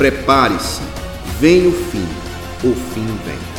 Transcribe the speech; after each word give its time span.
Prepare-se, 0.00 0.80
vem 1.38 1.66
o 1.66 1.72
fim, 1.72 2.08
o 2.64 2.74
fim 2.74 3.06
vem. 3.26 3.49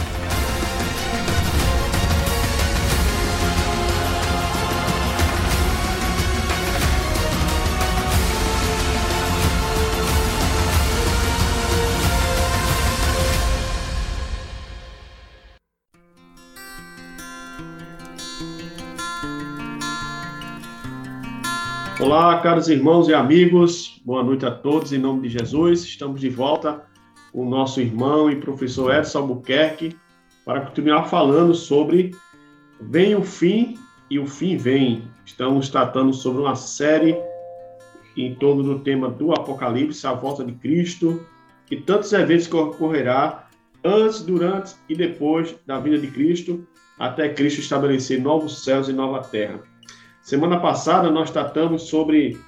Olá, 22.11 22.41
caros 22.41 22.67
irmãos 22.67 23.07
e 23.07 23.13
amigos, 23.13 24.01
boa 24.03 24.21
noite 24.21 24.45
a 24.45 24.51
todos, 24.51 24.91
em 24.91 24.97
nome 24.97 25.21
de 25.21 25.29
Jesus. 25.29 25.85
Estamos 25.85 26.19
de 26.19 26.27
volta 26.27 26.83
com 27.31 27.47
o 27.47 27.49
nosso 27.49 27.79
irmão 27.79 28.29
e 28.29 28.35
professor 28.35 28.93
Edson 28.93 29.19
Albuquerque 29.19 29.95
para 30.45 30.59
continuar 30.59 31.05
falando 31.05 31.55
sobre 31.55 32.11
Vem 32.81 33.15
o 33.15 33.23
Fim 33.23 33.77
e 34.09 34.19
o 34.19 34.27
Fim 34.27 34.57
Vem. 34.57 35.03
Estamos 35.25 35.69
tratando 35.69 36.13
sobre 36.13 36.41
uma 36.41 36.53
série 36.53 37.15
em 38.17 38.35
torno 38.35 38.61
do 38.61 38.79
tema 38.79 39.09
do 39.09 39.31
Apocalipse, 39.31 40.05
a 40.05 40.11
volta 40.11 40.43
de 40.43 40.51
Cristo 40.51 41.25
e 41.71 41.77
tantos 41.77 42.11
eventos 42.11 42.45
que 42.45 42.55
ocorrerá 42.57 43.47
antes, 43.85 44.21
durante 44.21 44.75
e 44.89 44.95
depois 44.97 45.55
da 45.65 45.79
vinda 45.79 45.97
de 45.97 46.07
Cristo, 46.07 46.67
até 46.99 47.29
Cristo 47.29 47.61
estabelecer 47.61 48.21
novos 48.21 48.65
céus 48.65 48.89
e 48.89 48.93
nova 48.93 49.21
terra. 49.21 49.70
Semana 50.21 50.59
passada 50.59 51.09
nós 51.09 51.31
tratamos 51.31 51.83
sobre 51.83 52.39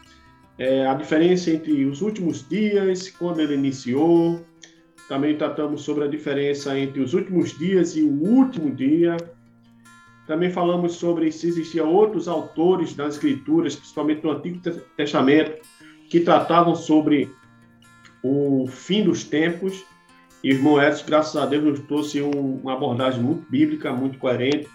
é, 0.59 0.85
a 0.85 0.93
diferença 0.93 1.49
entre 1.49 1.85
os 1.85 2.01
últimos 2.01 2.47
dias, 2.47 3.09
quando 3.09 3.39
ele 3.39 3.55
iniciou. 3.55 4.45
Também 5.09 5.35
tratamos 5.35 5.81
sobre 5.81 6.03
a 6.03 6.07
diferença 6.07 6.77
entre 6.77 7.01
os 7.01 7.13
últimos 7.13 7.57
dias 7.57 7.95
e 7.95 8.03
o 8.03 8.11
último 8.11 8.73
dia. 8.73 9.17
Também 10.27 10.51
falamos 10.51 10.93
sobre 10.93 11.31
se 11.31 11.47
existiam 11.47 11.91
outros 11.91 12.27
autores 12.27 12.93
das 12.95 13.15
Escrituras, 13.15 13.75
principalmente 13.75 14.23
no 14.23 14.31
Antigo 14.31 14.61
Testamento, 14.95 15.61
que 16.09 16.19
tratavam 16.19 16.75
sobre 16.75 17.29
o 18.23 18.67
fim 18.67 19.03
dos 19.03 19.23
tempos. 19.23 19.83
E 20.43 20.51
o 20.51 20.55
irmão 20.55 20.81
Edson, 20.81 21.05
graças 21.07 21.35
a 21.35 21.45
Deus, 21.45 21.63
nos 21.63 21.79
trouxe 21.81 22.21
um, 22.21 22.57
uma 22.57 22.73
abordagem 22.73 23.21
muito 23.21 23.49
bíblica, 23.49 23.91
muito 23.91 24.19
coerente 24.19 24.69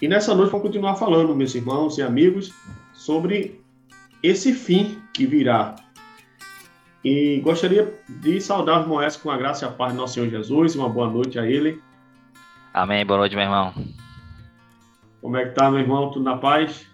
e 0.00 0.08
nessa 0.08 0.34
noite 0.34 0.50
vamos 0.50 0.66
continuar 0.66 0.96
falando, 0.96 1.34
meus 1.34 1.54
irmãos 1.54 1.98
e 1.98 2.02
amigos, 2.02 2.52
sobre 2.92 3.60
esse 4.22 4.52
fim 4.52 5.00
que 5.12 5.26
virá. 5.26 5.76
E 7.04 7.40
gostaria 7.40 7.98
de 8.08 8.40
saudar 8.40 8.80
os 8.80 8.86
Moés 8.86 9.16
com 9.16 9.30
a 9.30 9.36
graça 9.36 9.64
e 9.64 9.68
a 9.68 9.72
paz 9.72 9.92
do 9.92 9.98
nosso 9.98 10.14
Senhor 10.14 10.28
Jesus. 10.28 10.74
Uma 10.74 10.88
boa 10.88 11.08
noite 11.08 11.38
a 11.38 11.46
ele. 11.46 11.80
Amém. 12.74 13.04
Boa 13.04 13.20
noite, 13.20 13.34
meu 13.34 13.44
irmão. 13.44 13.72
Como 15.20 15.36
é 15.36 15.46
que 15.46 15.54
tá, 15.54 15.70
meu 15.70 15.80
irmão? 15.80 16.10
Tudo 16.10 16.24
na 16.24 16.36
paz? 16.36 16.86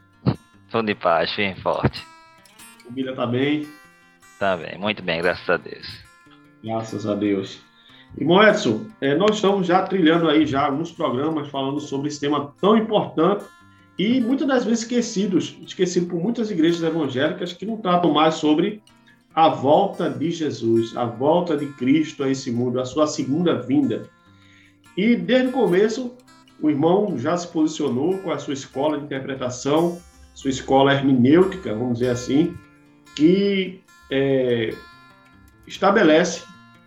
Tudo 0.70 0.86
de 0.86 0.94
paz, 0.94 1.34
bem 1.36 1.54
forte. 1.56 2.04
A 2.80 2.84
família 2.84 3.14
tá 3.14 3.26
bem? 3.26 3.68
Tá 4.38 4.56
bem, 4.56 4.78
muito 4.78 5.02
bem, 5.02 5.22
graças 5.22 5.48
a 5.48 5.56
Deus. 5.56 6.04
Graças 6.62 7.06
a 7.06 7.14
Deus. 7.14 7.65
Irmão 8.18 8.42
Edson, 8.42 8.86
é, 9.00 9.14
nós 9.14 9.36
estamos 9.36 9.66
já 9.66 9.82
trilhando 9.82 10.28
aí 10.28 10.46
já 10.46 10.64
alguns 10.64 10.90
programas 10.90 11.48
falando 11.48 11.80
sobre 11.80 12.08
esse 12.08 12.18
tema 12.18 12.54
tão 12.60 12.76
importante 12.76 13.44
e 13.98 14.20
muitas 14.20 14.48
das 14.48 14.64
vezes 14.64 14.80
esquecidos, 14.80 15.58
esquecido 15.66 16.06
por 16.06 16.20
muitas 16.20 16.50
igrejas 16.50 16.82
evangélicas 16.82 17.52
que 17.52 17.66
não 17.66 17.76
tratam 17.76 18.12
mais 18.12 18.36
sobre 18.36 18.82
a 19.34 19.50
volta 19.50 20.08
de 20.08 20.30
Jesus, 20.30 20.96
a 20.96 21.04
volta 21.04 21.56
de 21.58 21.66
Cristo 21.74 22.24
a 22.24 22.30
esse 22.30 22.50
mundo, 22.50 22.80
a 22.80 22.86
sua 22.86 23.06
segunda 23.06 23.60
vinda. 23.60 24.08
E 24.96 25.14
desde 25.14 25.48
o 25.48 25.52
começo, 25.52 26.16
o 26.60 26.70
irmão 26.70 27.18
já 27.18 27.36
se 27.36 27.46
posicionou 27.48 28.16
com 28.18 28.30
a 28.30 28.38
sua 28.38 28.54
escola 28.54 28.96
de 28.96 29.04
interpretação, 29.04 30.00
sua 30.34 30.48
escola 30.48 30.94
hermenêutica, 30.94 31.74
vamos 31.74 31.98
dizer 31.98 32.10
assim, 32.10 32.56
que 33.14 33.80
é, 34.10 34.74
estabelece 35.66 36.42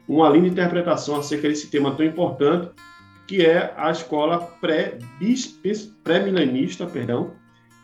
uma 0.09 0.27
linda 0.27 0.47
interpretação 0.47 1.15
acerca 1.17 1.47
desse 1.47 1.67
tema 1.67 1.95
tão 1.95 2.03
importante, 2.03 2.71
que 3.27 3.45
é 3.45 3.71
a 3.77 3.91
escola 3.91 4.39
pré-milenista, 4.59 6.87
pré 6.87 7.01
perdão, 7.01 7.33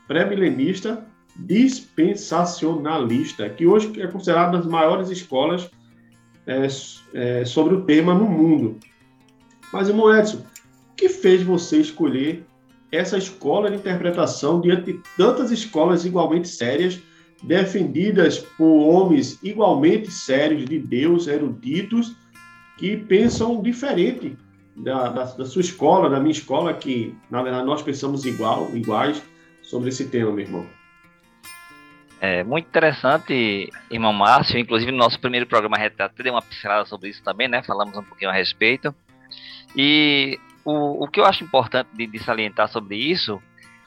pré-milenista 0.08 1.06
dispensacionalista, 1.38 3.50
que 3.50 3.68
hoje 3.68 3.92
é 4.02 4.08
considerada 4.08 4.52
uma 4.52 4.58
das 4.58 4.66
maiores 4.66 5.12
escolas 5.12 5.70
é, 6.48 6.66
é, 7.14 7.46
sobre 7.46 7.76
o 7.76 7.82
tema 7.82 8.16
no 8.16 8.26
mundo. 8.26 8.80
Mas, 9.72 9.88
irmão 9.90 10.16
Edson, 10.16 10.38
o 10.38 10.96
que 10.96 11.10
fez 11.10 11.44
você 11.44 11.80
escolher 11.80 12.44
essa 12.92 13.18
escola 13.18 13.70
de 13.70 13.78
interpretação 13.78 14.62
diante 14.62 14.94
de 14.94 15.00
tantas 15.18 15.52
escolas 15.52 16.06
igualmente 16.06 16.48
sérias 16.48 17.00
defendidas 17.44 18.40
por 18.40 18.66
homens 18.66 19.40
igualmente 19.44 20.10
sérios 20.12 20.66
de 20.66 20.80
Deus, 20.80 21.28
eruditos, 21.28 22.16
que 22.78 22.98
pensam 22.98 23.62
diferente 23.62 24.38
da, 24.76 25.10
da, 25.10 25.24
da, 25.24 25.46
sua 25.46 25.62
escola, 25.62 26.10
da 26.10 26.20
minha 26.20 26.32
escola, 26.32 26.74
que 26.74 27.16
na 27.30 27.42
verdade 27.42 27.66
nós 27.66 27.82
pensamos 27.82 28.26
igual, 28.26 28.76
iguais 28.76 29.24
sobre 29.62 29.90
esse 29.90 30.08
tema, 30.10 30.32
meu 30.32 30.46
irmão. 30.46 30.68
É 32.20 32.44
muito 32.44 32.68
interessante, 32.68 33.70
irmão 33.92 34.14
Márcio. 34.14 34.58
Inclusive, 34.58 34.92
no 34.92 34.98
nosso 34.98 35.20
primeiro 35.20 35.46
programa, 35.46 35.78
até 35.78 36.24
deu 36.24 36.34
uma 36.34 36.42
pincelada 36.42 36.86
sobre 36.86 37.10
isso 37.10 37.24
também, 37.24 37.48
né? 37.48 37.62
Falamos 37.62 37.96
um 37.98 38.04
pouquinho 38.04 38.32
a 38.32 38.34
respeito. 38.34 38.94
E 39.76 40.40
o, 40.64 41.04
o 41.04 41.08
que 41.08 41.20
eu 41.20 41.26
acho 41.26 41.44
importante 41.44 41.90
de, 41.94 42.08
de 42.08 42.20
salientar 42.20 42.68
sobre 42.70 42.96
isso 42.96 43.42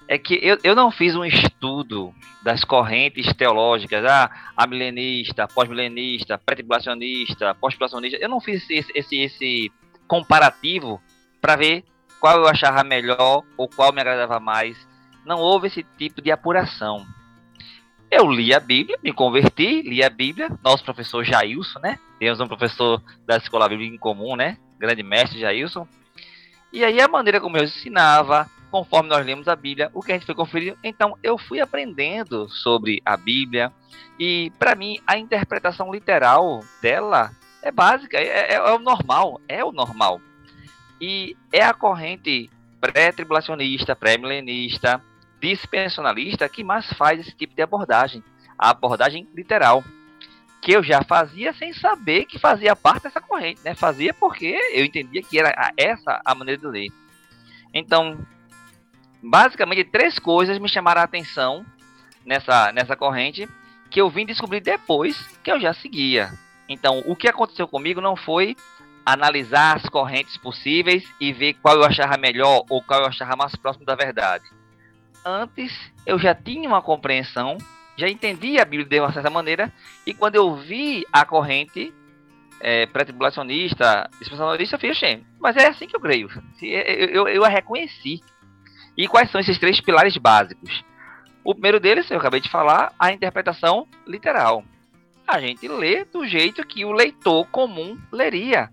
é 0.08 0.16
que 0.16 0.34
eu, 0.42 0.58
eu 0.64 0.74
não 0.74 0.90
fiz 0.90 1.14
um 1.14 1.24
estudo 1.24 2.14
das 2.42 2.64
correntes 2.64 3.30
teológicas, 3.34 4.02
ah, 4.06 4.30
a 4.56 4.66
milenista, 4.66 5.46
pós-milenista, 5.46 6.38
pré-tribulacionista, 6.38 7.54
pós-tribulacionista. 7.54 8.16
Eu 8.18 8.30
não 8.30 8.40
fiz 8.40 8.68
esse, 8.70 8.90
esse, 8.94 9.20
esse 9.20 9.72
comparativo 10.08 10.98
para 11.42 11.56
ver 11.56 11.84
qual 12.18 12.38
eu 12.38 12.48
achava 12.48 12.82
melhor 12.82 13.42
ou 13.56 13.68
qual 13.68 13.92
me 13.92 14.00
agradava 14.00 14.40
mais. 14.40 14.78
Não 15.26 15.38
houve 15.38 15.66
esse 15.66 15.84
tipo 15.98 16.22
de 16.22 16.32
apuração. 16.32 17.06
Eu 18.10 18.30
li 18.30 18.54
a 18.54 18.60
Bíblia, 18.60 18.98
me 19.04 19.12
converti, 19.12 19.82
li 19.82 20.02
a 20.02 20.08
Bíblia. 20.08 20.48
Nosso 20.64 20.82
professor 20.82 21.22
Jailson, 21.22 21.80
né? 21.80 21.98
Temos 22.18 22.40
um 22.40 22.48
professor 22.48 23.02
da 23.26 23.36
Escola 23.36 23.68
Bíblica 23.68 23.94
em 23.94 23.98
comum, 23.98 24.34
né? 24.34 24.56
Grande 24.78 25.02
mestre 25.02 25.38
Jailson. 25.38 25.86
E 26.72 26.82
aí 26.82 26.98
a 26.98 27.08
maneira 27.08 27.40
como 27.40 27.58
eu 27.58 27.64
ensinava, 27.64 28.48
conforme 28.70 29.08
nós 29.08 29.24
lemos 29.24 29.48
a 29.48 29.56
Bíblia, 29.56 29.90
o 29.94 30.02
que 30.02 30.12
a 30.12 30.14
gente 30.14 30.26
foi 30.26 30.34
conferir. 30.34 30.76
Então, 30.82 31.16
eu 31.22 31.38
fui 31.38 31.60
aprendendo 31.60 32.48
sobre 32.48 33.00
a 33.04 33.16
Bíblia 33.16 33.72
e, 34.18 34.52
para 34.58 34.74
mim, 34.74 34.98
a 35.06 35.16
interpretação 35.16 35.92
literal 35.92 36.60
dela 36.82 37.30
é 37.62 37.70
básica, 37.70 38.16
é, 38.16 38.52
é, 38.52 38.54
é, 38.54 38.72
o 38.72 38.78
normal, 38.78 39.40
é 39.48 39.64
o 39.64 39.72
normal. 39.72 40.20
E 41.00 41.36
é 41.52 41.62
a 41.62 41.74
corrente 41.74 42.50
pré-tribulacionista, 42.80 43.96
pré-milenista, 43.96 45.02
dispensionalista 45.40 46.48
que 46.48 46.64
mais 46.64 46.92
faz 46.92 47.20
esse 47.20 47.34
tipo 47.34 47.54
de 47.54 47.62
abordagem, 47.62 48.22
a 48.58 48.70
abordagem 48.70 49.28
literal, 49.34 49.84
que 50.60 50.72
eu 50.72 50.82
já 50.82 51.02
fazia 51.02 51.52
sem 51.52 51.72
saber 51.72 52.24
que 52.24 52.38
fazia 52.38 52.74
parte 52.74 53.04
dessa 53.04 53.20
corrente, 53.20 53.60
né? 53.64 53.74
Fazia 53.74 54.12
porque 54.12 54.58
eu 54.74 54.84
entendia 54.84 55.22
que 55.22 55.38
era 55.38 55.72
essa 55.76 56.20
a 56.24 56.34
maneira 56.34 56.60
de 56.60 56.66
ler. 56.66 56.88
Então, 57.72 58.18
basicamente 59.22 59.84
três 59.84 60.18
coisas 60.18 60.58
me 60.58 60.68
chamaram 60.68 61.00
a 61.00 61.04
atenção 61.04 61.64
nessa, 62.24 62.72
nessa 62.72 62.96
corrente 62.96 63.48
que 63.90 64.00
eu 64.00 64.10
vim 64.10 64.26
descobrir 64.26 64.60
depois 64.60 65.16
que 65.42 65.50
eu 65.50 65.60
já 65.60 65.72
seguia. 65.72 66.30
Então, 66.68 67.02
o 67.06 67.16
que 67.16 67.28
aconteceu 67.28 67.66
comigo 67.66 68.00
não 68.00 68.14
foi 68.14 68.54
analisar 69.04 69.76
as 69.76 69.88
correntes 69.88 70.36
possíveis 70.36 71.02
e 71.18 71.32
ver 71.32 71.54
qual 71.54 71.76
eu 71.76 71.84
achava 71.84 72.18
melhor 72.18 72.64
ou 72.68 72.82
qual 72.82 73.00
eu 73.00 73.06
achava 73.06 73.34
mais 73.36 73.56
próximo 73.56 73.86
da 73.86 73.94
verdade. 73.94 74.44
Antes, 75.24 75.72
eu 76.04 76.18
já 76.18 76.34
tinha 76.34 76.68
uma 76.68 76.82
compreensão, 76.82 77.56
já 77.96 78.08
entendia 78.08 78.62
a 78.62 78.64
Bíblia 78.66 78.86
de 78.86 79.00
uma 79.00 79.12
certa 79.12 79.30
maneira, 79.30 79.72
e 80.06 80.12
quando 80.12 80.34
eu 80.34 80.54
vi 80.56 81.06
a 81.10 81.24
corrente 81.24 81.92
é, 82.60 82.86
pré-tribulacionista, 82.86 84.10
dispensacionalista, 84.18 84.76
eu 84.76 84.80
fiz, 84.80 85.00
mas 85.40 85.56
é 85.56 85.68
assim 85.68 85.86
que 85.86 85.96
eu 85.96 86.00
creio. 86.00 86.28
Eu, 86.60 87.08
eu, 87.08 87.28
eu 87.28 87.44
a 87.44 87.48
reconheci. 87.48 88.20
E 88.98 89.06
quais 89.06 89.30
são 89.30 89.40
esses 89.40 89.56
três 89.58 89.80
pilares 89.80 90.16
básicos? 90.16 90.84
O 91.44 91.54
primeiro 91.54 91.78
deles, 91.78 92.10
eu 92.10 92.18
acabei 92.18 92.40
de 92.40 92.50
falar, 92.50 92.92
a 92.98 93.12
interpretação 93.12 93.86
literal. 94.04 94.64
A 95.24 95.38
gente 95.40 95.68
lê 95.68 96.04
do 96.04 96.26
jeito 96.26 96.66
que 96.66 96.84
o 96.84 96.90
leitor 96.90 97.46
comum 97.46 97.96
leria. 98.10 98.68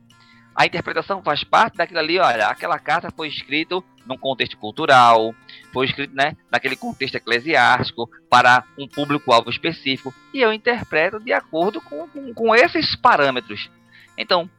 A 0.56 0.66
interpretação 0.66 1.22
faz 1.22 1.44
parte 1.44 1.78
daquilo 1.78 2.00
ali, 2.00 2.18
olha, 2.18 2.48
aquela 2.48 2.80
carta 2.80 3.12
foi 3.16 3.28
escrita 3.28 3.76
num 4.04 4.18
contexto 4.18 4.58
cultural, 4.58 5.36
foi 5.72 5.86
escrito 5.86 6.16
né, 6.16 6.36
naquele 6.52 6.76
contexto 6.76 7.16
eclesiástico, 7.16 8.10
para 8.28 8.64
um 8.80 8.88
público-alvo 8.88 9.50
específico, 9.50 10.14
e 10.34 10.42
eu 10.42 10.52
interpreto 10.52 11.20
de 11.20 11.34
acordo 11.34 11.80
com, 11.82 12.08
com, 12.08 12.34
com 12.34 12.56
esses 12.56 12.96
parâmetros. 12.96 13.70
Então, 14.18 14.50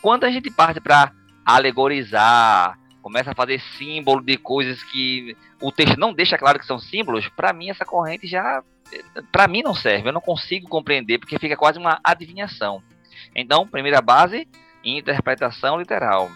quando 0.00 0.24
a 0.24 0.30
gente 0.30 0.50
parte 0.50 0.80
para 0.80 1.12
alegorizar, 1.44 2.79
começa 3.02 3.30
a 3.30 3.34
fazer 3.34 3.60
símbolo 3.78 4.22
de 4.22 4.36
coisas 4.36 4.82
que 4.84 5.36
o 5.60 5.72
texto 5.72 5.98
não 5.98 6.12
deixa 6.12 6.38
claro 6.38 6.58
que 6.58 6.66
são 6.66 6.78
símbolos, 6.78 7.28
para 7.28 7.52
mim 7.52 7.70
essa 7.70 7.84
corrente 7.84 8.26
já 8.26 8.62
para 9.30 9.46
mim 9.46 9.62
não 9.62 9.74
serve, 9.74 10.08
eu 10.08 10.12
não 10.12 10.20
consigo 10.20 10.68
compreender 10.68 11.18
porque 11.18 11.38
fica 11.38 11.56
quase 11.56 11.78
uma 11.78 12.00
adivinhação. 12.02 12.82
Então, 13.34 13.66
primeira 13.66 14.00
base, 14.00 14.48
interpretação 14.84 15.78
literal. 15.78 16.30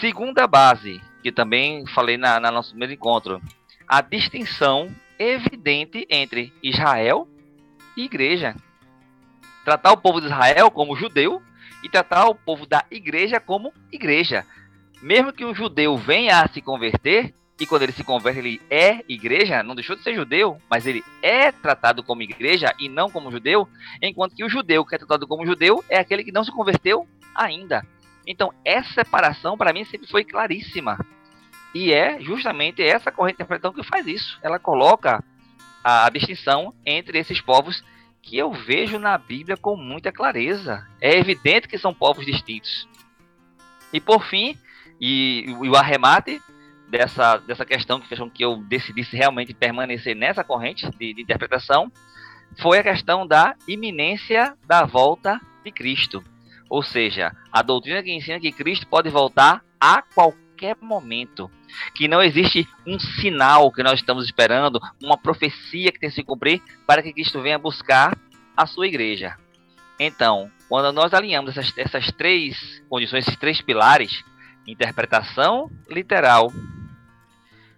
Segunda 0.00 0.46
base, 0.46 1.00
que 1.22 1.30
também 1.30 1.86
falei 1.86 2.16
na, 2.16 2.40
na 2.40 2.50
nosso 2.50 2.70
primeiro 2.70 2.94
encontro, 2.94 3.40
a 3.86 4.00
distinção 4.00 4.94
evidente 5.18 6.06
entre 6.10 6.52
Israel 6.62 7.28
e 7.96 8.04
igreja. 8.04 8.54
Tratar 9.64 9.92
o 9.92 9.96
povo 9.96 10.20
de 10.20 10.26
Israel 10.26 10.70
como 10.70 10.96
judeu 10.96 11.42
e 11.82 11.88
tratar 11.88 12.26
o 12.26 12.34
povo 12.34 12.66
da 12.66 12.84
igreja 12.90 13.38
como 13.38 13.72
igreja. 13.92 14.46
Mesmo 15.00 15.32
que 15.32 15.44
um 15.44 15.54
judeu 15.54 15.96
venha 15.96 16.40
a 16.40 16.48
se 16.48 16.60
converter, 16.60 17.34
e 17.58 17.66
quando 17.66 17.82
ele 17.82 17.92
se 17.92 18.02
converte, 18.02 18.38
ele 18.38 18.60
é 18.70 19.04
igreja, 19.08 19.62
não 19.62 19.74
deixou 19.74 19.94
de 19.94 20.02
ser 20.02 20.14
judeu, 20.14 20.60
mas 20.68 20.86
ele 20.86 21.04
é 21.22 21.52
tratado 21.52 22.02
como 22.02 22.22
igreja 22.22 22.74
e 22.78 22.88
não 22.88 23.10
como 23.10 23.30
judeu, 23.30 23.68
enquanto 24.00 24.34
que 24.34 24.44
o 24.44 24.48
judeu 24.48 24.84
que 24.84 24.94
é 24.94 24.98
tratado 24.98 25.26
como 25.26 25.46
judeu 25.46 25.84
é 25.88 25.98
aquele 25.98 26.24
que 26.24 26.32
não 26.32 26.44
se 26.44 26.50
converteu 26.50 27.06
ainda. 27.34 27.84
Então, 28.26 28.52
essa 28.64 28.92
separação 28.94 29.58
para 29.58 29.72
mim 29.72 29.84
sempre 29.84 30.08
foi 30.08 30.24
claríssima. 30.24 30.98
E 31.74 31.92
é 31.92 32.20
justamente 32.20 32.82
essa 32.82 33.12
corrente 33.12 33.36
de 33.36 33.42
interpretação 33.42 33.72
que 33.72 33.88
faz 33.88 34.06
isso. 34.06 34.38
Ela 34.42 34.58
coloca 34.58 35.22
a, 35.84 36.08
distinção 36.10 36.74
entre 36.84 37.18
esses 37.18 37.40
povos 37.40 37.82
que 38.22 38.36
eu 38.36 38.52
vejo 38.52 38.98
na 38.98 39.16
Bíblia 39.16 39.56
com 39.56 39.76
muita 39.76 40.12
clareza. 40.12 40.86
É 41.00 41.16
evidente 41.16 41.68
que 41.68 41.78
são 41.78 41.94
povos 41.94 42.26
distintos. 42.26 42.88
E 43.92 44.00
por 44.00 44.24
fim, 44.24 44.56
e, 45.00 45.46
e 45.46 45.68
o 45.68 45.76
arremate 45.76 46.42
dessa, 46.88 47.38
dessa 47.38 47.64
questão 47.64 48.00
com 48.00 48.30
que 48.30 48.44
eu 48.44 48.56
decidisse 48.56 49.16
realmente 49.16 49.54
permanecer 49.54 50.14
nessa 50.14 50.44
corrente 50.44 50.90
de, 50.98 51.14
de 51.14 51.22
interpretação 51.22 51.90
foi 52.58 52.78
a 52.78 52.82
questão 52.82 53.26
da 53.26 53.54
iminência 53.66 54.54
da 54.66 54.84
volta 54.84 55.40
de 55.64 55.70
Cristo. 55.70 56.22
Ou 56.68 56.82
seja, 56.82 57.32
a 57.52 57.62
doutrina 57.62 58.02
que 58.02 58.12
ensina 58.12 58.40
que 58.40 58.52
Cristo 58.52 58.86
pode 58.86 59.08
voltar 59.08 59.62
a 59.80 60.02
qualquer 60.02 60.76
momento. 60.80 61.50
Que 61.94 62.08
não 62.08 62.22
existe 62.22 62.68
um 62.86 62.98
sinal 62.98 63.72
que 63.72 63.82
nós 63.82 64.00
estamos 64.00 64.24
esperando, 64.24 64.80
uma 65.02 65.16
profecia 65.16 65.92
que 65.92 65.98
tem 65.98 66.10
que 66.10 66.14
se 66.14 66.24
cumprir 66.24 66.62
para 66.86 67.02
que 67.02 67.12
Cristo 67.12 67.40
venha 67.40 67.58
buscar 67.58 68.16
a 68.56 68.66
sua 68.66 68.86
igreja. 68.86 69.36
Então, 69.98 70.50
quando 70.68 70.92
nós 70.92 71.12
alinhamos 71.14 71.56
essas, 71.56 71.76
essas 71.76 72.12
três 72.12 72.82
condições, 72.88 73.26
esses 73.26 73.38
três 73.38 73.60
pilares, 73.60 74.24
interpretação 74.66 75.70
literal, 75.88 76.52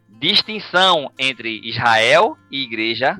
distinção 0.08 1.10
entre 1.18 1.60
Israel 1.68 2.36
e 2.50 2.62
igreja 2.62 3.18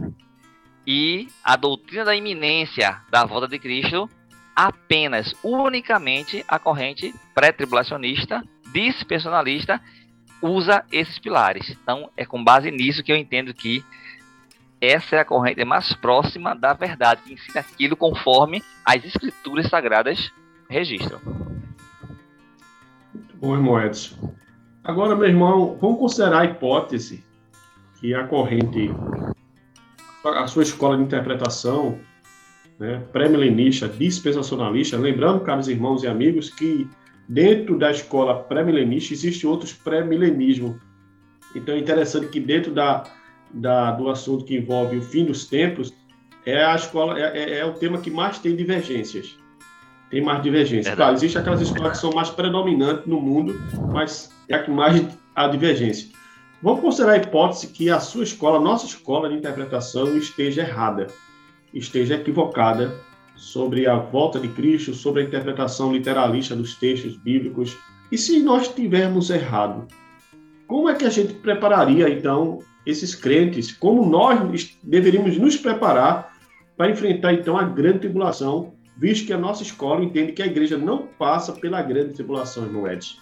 e 0.87 1.29
a 1.43 1.57
doutrina 1.57 2.05
da 2.05 2.17
iminência 2.17 3.01
da 3.11 3.25
volta 3.25 3.49
de 3.49 3.59
Cristo 3.59 4.09
apenas, 4.55 5.35
unicamente 5.43 6.45
a 6.47 6.59
corrente 6.59 7.15
pré-tribulacionista, 7.35 8.43
dispensacionalista, 8.73 9.81
usa 10.41 10.85
esses 10.93 11.19
pilares. 11.19 11.71
Então, 11.71 12.11
é 12.17 12.25
com 12.25 12.43
base 12.43 12.71
nisso 12.71 13.03
que 13.03 13.13
eu 13.13 13.17
entendo 13.17 13.55
que 13.55 13.85
essa 14.81 15.17
é 15.17 15.21
a 15.21 15.25
corrente 15.25 15.65
mais 15.65 15.95
próxima 15.95 16.55
da 16.55 16.73
verdade, 16.73 17.23
que 17.23 17.33
ensina 17.33 17.61
aquilo 17.61 17.97
conforme 17.97 18.63
as 18.85 19.05
escrituras 19.05 19.69
sagradas 19.69 20.33
registram. 20.69 21.52
Bom, 23.43 23.57
irmão 23.57 23.85
Edson. 23.85 24.33
Agora, 24.85 25.17
meu 25.17 25.27
irmão, 25.27 25.77
vamos 25.81 25.99
considerar 25.99 26.43
a 26.43 26.45
hipótese 26.45 27.25
que 27.99 28.15
a 28.15 28.25
corrente, 28.25 28.89
a 30.25 30.47
sua 30.47 30.63
escola 30.63 30.97
de 30.97 31.03
interpretação, 31.03 31.99
né, 32.79 33.03
pré-milenista, 33.13 33.89
dispensacionalista, 33.89 34.97
lembrando, 34.97 35.41
caros 35.41 35.67
irmãos 35.67 36.05
e 36.05 36.07
amigos, 36.07 36.51
que 36.51 36.89
dentro 37.29 37.77
da 37.77 37.91
escola 37.91 38.45
pré-milenista 38.45 39.13
existe 39.13 39.45
outros 39.45 39.73
pré-milenismo. 39.73 40.81
Então 41.53 41.75
é 41.75 41.79
interessante 41.79 42.29
que 42.29 42.39
dentro 42.39 42.73
da, 42.73 43.03
da, 43.53 43.91
do 43.91 44.09
assunto 44.09 44.45
que 44.45 44.57
envolve 44.57 44.99
o 44.99 45.03
fim 45.03 45.25
dos 45.25 45.47
tempos, 45.47 45.93
é 46.47 46.65
a 46.65 46.77
escola 46.77 47.19
é, 47.19 47.37
é, 47.37 47.59
é 47.59 47.65
o 47.65 47.73
tema 47.73 47.99
que 47.99 48.11
mais 48.11 48.39
tem 48.39 48.55
divergências 48.55 49.42
tem 50.13 50.21
mais 50.21 50.43
divergência. 50.43 50.95
Claro, 50.95 51.15
existem 51.15 51.41
aquelas 51.41 51.63
escolas 51.63 51.93
que 51.93 51.99
são 51.99 52.13
mais 52.13 52.29
predominantes 52.29 53.07
no 53.07 53.19
mundo, 53.19 53.59
mas 53.91 54.31
é 54.47 54.55
a 54.55 54.63
que 54.63 54.71
mais 54.71 55.03
há 55.35 55.49
divergência. 55.49 56.11
Vamos 56.63 56.83
considerar 56.83 57.15
a 57.15 57.17
hipótese 57.17 57.69
que 57.69 57.89
a 57.89 57.99
sua 57.99 58.23
escola, 58.23 58.59
a 58.59 58.61
nossa 58.61 58.85
escola 58.85 59.31
de 59.31 59.37
interpretação, 59.37 60.15
esteja 60.19 60.61
errada, 60.61 61.07
esteja 61.73 62.17
equivocada 62.17 62.95
sobre 63.35 63.87
a 63.87 63.97
volta 63.97 64.39
de 64.39 64.49
Cristo, 64.49 64.93
sobre 64.93 65.23
a 65.23 65.25
interpretação 65.25 65.91
literalista 65.91 66.55
dos 66.55 66.75
textos 66.75 67.17
bíblicos. 67.17 67.75
E 68.13 68.19
se 68.19 68.39
nós 68.41 68.69
tivermos 68.69 69.31
errado, 69.31 69.89
como 70.67 70.91
é 70.91 70.95
que 70.95 71.07
a 71.07 71.11
gente 71.11 71.33
prepararia 71.33 72.11
então 72.11 72.59
esses 72.85 73.15
crentes? 73.15 73.73
Como 73.73 74.05
nós 74.05 74.77
deveríamos 74.83 75.39
nos 75.39 75.57
preparar 75.57 76.37
para 76.77 76.91
enfrentar 76.91 77.33
então 77.33 77.57
a 77.57 77.65
grande 77.65 78.01
tribulação 78.01 78.75
visto 78.97 79.27
que 79.27 79.33
a 79.33 79.39
nossa 79.39 79.63
escola 79.63 80.05
entende 80.05 80.33
que 80.33 80.43
a 80.43 80.47
igreja 80.47 80.77
não 80.77 81.07
passa 81.07 81.53
pela 81.53 81.83
grande 81.83 82.15
tribulação, 82.15 82.65
irmão 82.65 82.91
Edson? 82.91 83.17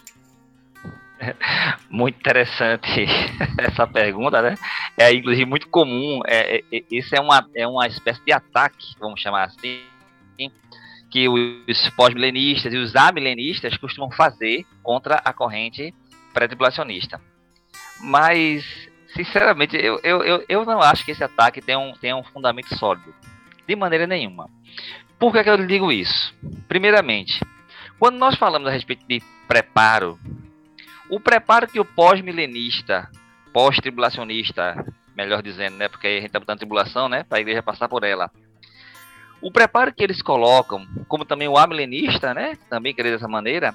Muito 1.91 2.19
interessante 2.19 3.05
essa 3.59 3.87
pergunta, 3.87 4.41
né? 4.41 4.55
É 4.97 5.13
inclusive 5.13 5.45
muito 5.45 5.69
comum. 5.69 6.21
É, 6.27 6.63
é, 6.73 6.85
isso 6.91 7.15
é 7.15 7.21
uma, 7.21 7.47
é 7.55 7.67
uma 7.67 7.87
espécie 7.87 8.25
de 8.25 8.33
ataque, 8.33 8.95
vamos 8.99 9.21
chamar 9.21 9.45
assim, 9.45 9.83
que 11.11 11.29
os 11.29 11.91
pós-milenistas 11.91 12.73
e 12.73 12.77
os 12.77 12.95
amilenistas 12.95 13.77
costumam 13.77 14.11
fazer 14.11 14.65
contra 14.83 15.17
a 15.17 15.33
corrente 15.33 15.93
pré-tribulacionista. 16.33 17.21
Mas, 18.01 18.65
sinceramente, 19.15 19.77
eu, 19.77 20.01
eu, 20.03 20.23
eu, 20.23 20.45
eu 20.49 20.65
não 20.65 20.81
acho 20.81 21.05
que 21.05 21.11
esse 21.11 21.23
ataque 21.23 21.61
tenha 21.61 21.79
um, 21.79 21.93
tenha 21.93 22.17
um 22.17 22.23
fundamento 22.23 22.75
sólido. 22.77 23.13
De 23.67 23.77
maneira 23.77 24.07
nenhuma. 24.07 24.49
Por 25.21 25.35
que, 25.35 25.45
que 25.45 25.51
eu 25.51 25.67
digo 25.67 25.93
isso? 25.93 26.35
Primeiramente, 26.67 27.39
quando 27.99 28.17
nós 28.17 28.37
falamos 28.37 28.67
a 28.67 28.71
respeito 28.71 29.07
de 29.07 29.23
preparo, 29.47 30.19
o 31.11 31.21
preparo 31.21 31.69
que 31.69 31.79
o 31.79 31.85
pós-milenista, 31.85 33.07
pós-tribulacionista, 33.53 34.83
melhor 35.15 35.43
dizendo, 35.43 35.77
né, 35.77 35.89
porque 35.89 36.07
a 36.07 36.11
gente 36.13 36.27
está 36.29 36.41
botando 36.41 36.61
tribulação, 36.61 37.07
né, 37.07 37.23
para 37.23 37.37
a 37.37 37.41
igreja 37.43 37.63
passar 37.63 37.87
por 37.87 38.03
ela. 38.03 38.31
O 39.43 39.53
preparo 39.53 39.93
que 39.93 40.03
eles 40.03 40.23
colocam, 40.23 40.87
como 41.07 41.27
também 41.27 41.49
o 41.49 41.59
amilenista, 41.59 42.33
né, 42.33 42.57
também 42.71 42.95
querer 42.95 43.11
dessa 43.11 43.29
maneira, 43.29 43.75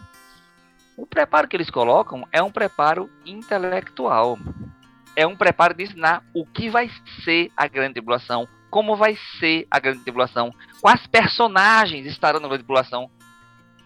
o 0.98 1.06
preparo 1.06 1.48
que 1.48 1.56
eles 1.56 1.70
colocam 1.70 2.28
é 2.32 2.42
um 2.42 2.52
preparo 2.52 3.08
intelectual. 3.24 4.40
É 5.16 5.28
um 5.28 5.36
preparo 5.36 5.76
de 5.76 5.84
ensinar 5.84 6.24
o 6.34 6.44
que 6.44 6.72
vai 6.72 6.90
ser 7.24 7.52
a 7.56 7.68
grande 7.68 7.94
tribulação, 7.94 8.48
como 8.76 8.98
vai 8.98 9.18
ser 9.40 9.66
a 9.72 9.80
grande 9.80 10.00
tribulação, 10.00 10.54
quais 10.82 11.08
personagens 11.08 12.06
estarão 12.06 12.42
na 12.42 12.48
grande 12.50 12.66
tribulação. 12.66 13.10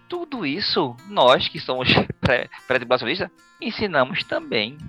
Tudo 0.07 0.47
isso, 0.47 0.95
nós 1.07 1.47
que 1.47 1.59
somos 1.59 1.87
pré-tribulacionistas, 2.19 3.29
ensinamos 3.61 4.23
também. 4.23 4.79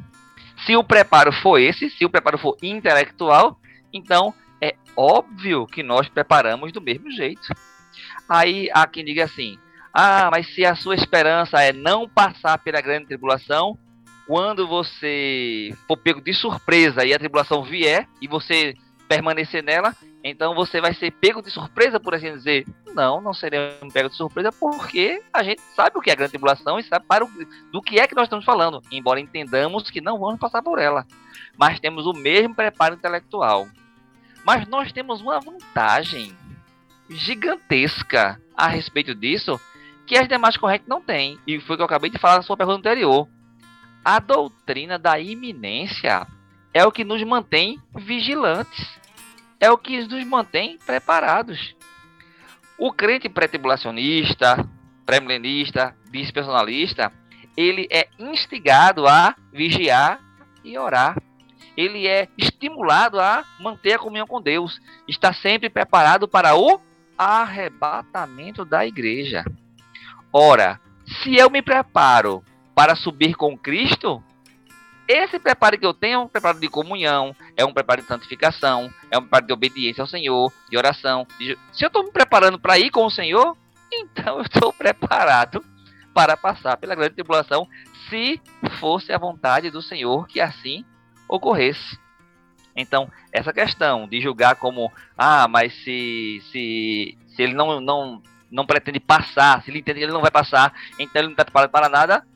Se 0.65 0.75
o 0.75 0.83
preparo 0.83 1.31
for 1.31 1.59
esse, 1.59 1.91
se 1.91 2.07
o 2.07 2.09
preparo 2.09 2.39
for 2.39 2.57
intelectual, 2.63 3.61
então 3.93 4.33
é 4.59 4.75
óbvio 4.97 5.67
que 5.67 5.83
nós 5.83 6.09
preparamos 6.09 6.73
do 6.73 6.81
mesmo 6.81 7.11
jeito. 7.11 7.53
Aí 8.27 8.71
há 8.73 8.87
quem 8.87 9.05
diga 9.05 9.25
assim: 9.25 9.59
ah, 9.93 10.31
mas 10.33 10.47
se 10.55 10.65
a 10.65 10.75
sua 10.75 10.95
esperança 10.95 11.61
é 11.61 11.75
não 11.75 12.09
passar 12.09 12.57
pela 12.57 12.81
grande 12.81 13.05
tribulação, 13.05 13.77
quando 14.27 14.67
você 14.67 15.77
for 15.87 15.99
pego 15.99 16.23
de 16.23 16.33
surpresa 16.33 17.05
e 17.05 17.13
a 17.13 17.19
tribulação 17.19 17.63
vier 17.63 18.09
e 18.19 18.27
você 18.27 18.75
permanecer 19.11 19.61
nela, 19.61 19.93
então 20.23 20.55
você 20.55 20.81
vai 20.81 20.95
ser 20.95 21.11
pego 21.11 21.43
de 21.43 21.51
surpresa, 21.51 21.99
por 21.99 22.15
assim 22.15 22.33
dizer. 22.33 22.65
Não, 22.95 23.21
não 23.21 23.35
seremos 23.35 23.93
pego 23.93 24.09
de 24.09 24.15
surpresa, 24.15 24.53
porque 24.53 25.21
a 25.33 25.43
gente 25.43 25.61
sabe 25.75 25.99
o 25.99 26.01
que 26.01 26.11
é 26.11 26.13
a 26.13 26.17
grande 26.17 26.31
tribulação 26.31 26.79
e 26.79 26.85
sabe 26.85 27.05
para 27.09 27.25
o, 27.25 27.29
do 27.73 27.83
que 27.83 27.99
é 27.99 28.07
que 28.07 28.15
nós 28.15 28.27
estamos 28.27 28.45
falando, 28.45 28.81
embora 28.93 29.19
entendamos 29.19 29.91
que 29.91 30.01
não 30.01 30.17
vamos 30.17 30.39
passar 30.39 30.63
por 30.63 30.79
ela. 30.79 31.05
Mas 31.59 31.81
temos 31.81 32.07
o 32.07 32.13
mesmo 32.13 32.55
preparo 32.55 32.95
intelectual. 32.95 33.67
Mas 34.45 34.69
nós 34.69 34.93
temos 34.93 35.21
uma 35.21 35.41
vantagem 35.41 36.37
gigantesca 37.09 38.41
a 38.57 38.69
respeito 38.69 39.13
disso, 39.13 39.61
que 40.07 40.17
as 40.17 40.29
demais 40.29 40.57
correntes 40.57 40.87
não 40.87 41.01
têm. 41.01 41.37
E 41.49 41.59
foi 41.61 41.75
o 41.75 41.77
que 41.79 41.83
eu 41.83 41.87
acabei 41.87 42.11
de 42.11 42.19
falar 42.19 42.37
na 42.37 42.43
sua 42.43 42.57
pergunta 42.57 42.79
anterior. 42.79 43.29
A 44.05 44.21
doutrina 44.21 45.01
da 45.01 45.19
iminência 45.19 46.29
é 46.73 46.87
o 46.87 46.93
que 46.93 47.05
nos 47.05 47.23
mantém 47.25 47.81
vigilantes 47.93 49.00
é 49.61 49.71
o 49.71 49.79
que 49.79 50.01
nos 50.07 50.25
mantém 50.25 50.79
preparados. 50.85 51.77
O 52.79 52.91
crente 52.91 53.29
pré-tribulacionista, 53.29 54.67
pré-milenista, 55.05 55.95
dispensacionalista, 56.11 57.13
ele 57.57 57.87
é 57.91 58.09
instigado 58.19 59.07
a 59.07 59.37
vigiar 59.53 60.19
e 60.65 60.79
orar. 60.79 61.21
Ele 61.77 62.07
é 62.07 62.27
estimulado 62.37 63.21
a 63.21 63.45
manter 63.61 63.95
a 63.95 63.99
comunhão 63.99 64.27
com 64.27 64.41
Deus. 64.41 64.81
Está 65.07 65.33
sempre 65.33 65.69
preparado 65.69 66.27
para 66.27 66.57
o 66.57 66.81
arrebatamento 67.19 68.65
da 68.65 68.87
igreja. 68.87 69.45
Ora, 70.33 70.81
se 71.23 71.37
eu 71.37 71.51
me 71.51 71.61
preparo 71.61 72.43
para 72.75 72.97
subir 72.97 73.35
com 73.35 73.59
Cristo, 73.59 74.23
esse 75.11 75.39
preparo 75.39 75.79
que 75.79 75.85
eu 75.85 75.93
tenho 75.93 76.15
é 76.15 76.19
um 76.19 76.29
preparo 76.29 76.61
de 76.61 76.69
comunhão, 76.69 77.35
é 77.57 77.65
um 77.65 77.73
preparo 77.73 78.01
de 78.03 78.07
santificação, 78.07 78.93
é 79.11 79.19
um 79.19 79.23
preparo 79.23 79.47
de 79.47 79.53
obediência 79.53 80.03
ao 80.03 80.07
Senhor, 80.07 80.53
de 80.69 80.77
oração. 80.77 81.27
De... 81.39 81.59
Se 81.73 81.85
eu 81.85 81.89
estou 81.89 82.05
me 82.05 82.13
preparando 82.13 82.59
para 82.59 82.79
ir 82.79 82.91
com 82.91 83.05
o 83.05 83.11
Senhor, 83.11 83.57
então 83.93 84.39
eu 84.39 84.43
estou 84.43 84.73
preparado 84.73 85.65
para 86.15 86.37
passar 86.37 86.77
pela 86.77 86.95
grande 86.95 87.15
tribulação, 87.15 87.67
se 88.09 88.41
fosse 88.79 89.13
a 89.13 89.19
vontade 89.19 89.71
do 89.71 89.83
Senhor 89.83 90.27
que 90.27 90.41
assim 90.41 90.85
ocorresse. 91.29 91.99
Então, 92.77 93.11
essa 93.33 93.53
questão 93.53 94.07
de 94.07 94.21
julgar 94.21 94.57
como, 94.57 94.93
ah, 95.17 95.49
mas 95.49 95.73
se, 95.83 96.43
se, 96.51 97.19
se 97.35 97.43
ele 97.43 97.55
não, 97.55 97.81
não, 97.81 98.23
não 98.51 98.67
pretende 98.67 99.01
passar, 99.01 99.63
se 99.63 99.71
ele 99.71 99.81
entende 99.81 99.99
que 99.99 100.05
ele 100.05 100.13
não 100.13 100.21
vai 100.21 100.31
passar, 100.31 100.73
então 100.99 101.21
ele 101.21 101.29
não 101.29 101.33
está 101.33 101.45
preparado 101.45 101.71
para 101.71 101.89
nada, 101.89 102.27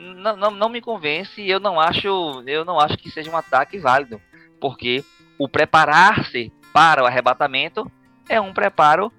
não, 0.00 0.36
não, 0.36 0.50
não 0.50 0.68
me 0.68 0.80
convence 0.80 1.40
e 1.40 1.50
eu 1.50 1.60
não 1.60 1.78
acho 1.78 2.42
eu 2.46 2.64
não 2.64 2.80
acho 2.80 2.96
que 2.96 3.10
seja 3.10 3.30
um 3.30 3.36
ataque 3.36 3.78
válido, 3.78 4.20
porque 4.60 5.04
o 5.38 5.48
preparar-se 5.48 6.52
para 6.72 7.02
o 7.02 7.06
arrebatamento 7.06 7.90
é 8.28 8.40
um 8.40 8.52
preparo 8.52 9.12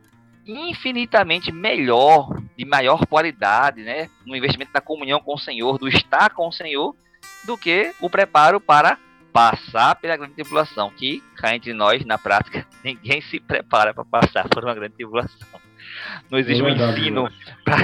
infinitamente 0.45 1.51
melhor, 1.51 2.41
de 2.57 2.65
maior 2.65 3.05
qualidade, 3.05 3.83
né, 3.83 4.09
no 4.25 4.35
investimento 4.35 4.73
da 4.73 4.81
comunhão 4.81 5.19
com 5.19 5.35
o 5.35 5.39
Senhor, 5.39 5.77
do 5.77 5.87
estar 5.87 6.31
com 6.31 6.47
o 6.47 6.51
Senhor, 6.51 6.95
do 7.45 7.57
que 7.57 7.93
o 7.99 8.09
preparo 8.09 8.59
para 8.59 8.97
passar 9.31 9.95
pela 9.95 10.17
grande 10.17 10.33
tribulação, 10.33 10.89
que 10.89 11.23
cá 11.35 11.55
entre 11.55 11.73
nós, 11.73 12.03
na 12.05 12.17
prática, 12.17 12.67
ninguém 12.83 13.21
se 13.21 13.39
prepara 13.39 13.93
para 13.93 14.03
passar 14.03 14.49
por 14.49 14.63
uma 14.63 14.73
grande 14.73 14.95
tribulação. 14.95 15.47
Não 16.29 16.37
existe 16.37 16.61
é 16.61 16.65
verdade, 16.65 16.91
um 16.91 17.01
ensino, 17.01 17.31
pra, 17.63 17.77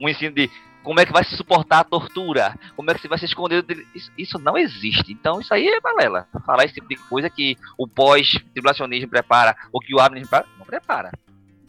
um 0.00 0.08
ensino 0.08 0.34
de 0.34 0.50
como 0.84 1.00
é 1.00 1.06
que 1.06 1.12
vai 1.12 1.24
se 1.24 1.36
suportar 1.36 1.80
a 1.80 1.84
tortura, 1.84 2.54
como 2.76 2.90
é 2.90 2.94
que 2.94 3.00
você 3.00 3.08
vai 3.08 3.18
se 3.18 3.24
esconder. 3.24 3.64
Isso, 3.94 4.12
isso 4.16 4.38
não 4.38 4.56
existe. 4.56 5.12
Então, 5.12 5.40
isso 5.40 5.52
aí 5.52 5.66
é 5.66 5.80
balela. 5.80 6.28
Falar 6.46 6.64
esse 6.64 6.74
tipo 6.74 6.86
de 6.86 6.96
coisa 6.96 7.28
que 7.30 7.56
o 7.76 7.88
pós-tribulacionismo 7.88 9.08
prepara, 9.08 9.56
ou 9.72 9.80
que 9.80 9.94
o 9.94 9.98
abnenismo 9.98 10.30
prepara, 10.30 10.48
não 10.58 10.66
prepara. 10.66 11.10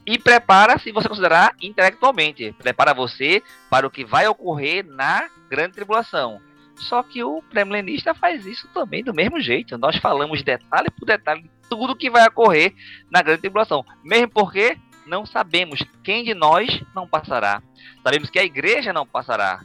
E 0.05 0.19
prepara 0.19 0.77
se 0.77 0.91
você 0.91 1.07
considerar 1.07 1.55
intelectualmente. 1.59 2.53
Prepara 2.59 2.93
você 2.93 3.41
para 3.69 3.87
o 3.87 3.89
que 3.89 4.05
vai 4.05 4.27
ocorrer 4.27 4.85
na 4.85 5.27
grande 5.49 5.73
tribulação. 5.73 6.39
Só 6.75 7.01
que 7.01 7.23
o 7.23 7.41
pré-milenista 7.41 8.13
faz 8.13 8.45
isso 8.45 8.67
também 8.73 9.03
do 9.03 9.13
mesmo 9.13 9.39
jeito. 9.39 9.77
Nós 9.77 9.95
falamos 9.95 10.43
detalhe 10.43 10.91
por 10.91 11.05
detalhe 11.05 11.43
de 11.43 11.49
tudo 11.69 11.95
que 11.95 12.09
vai 12.09 12.27
ocorrer 12.27 12.73
na 13.09 13.21
grande 13.21 13.41
tribulação. 13.41 13.83
Mesmo 14.03 14.29
porque 14.29 14.77
não 15.05 15.25
sabemos 15.25 15.81
quem 16.03 16.23
de 16.23 16.33
nós 16.33 16.81
não 16.93 17.07
passará. 17.07 17.61
Sabemos 18.03 18.29
que 18.29 18.39
a 18.39 18.43
igreja 18.43 18.91
não 18.91 19.05
passará. 19.05 19.61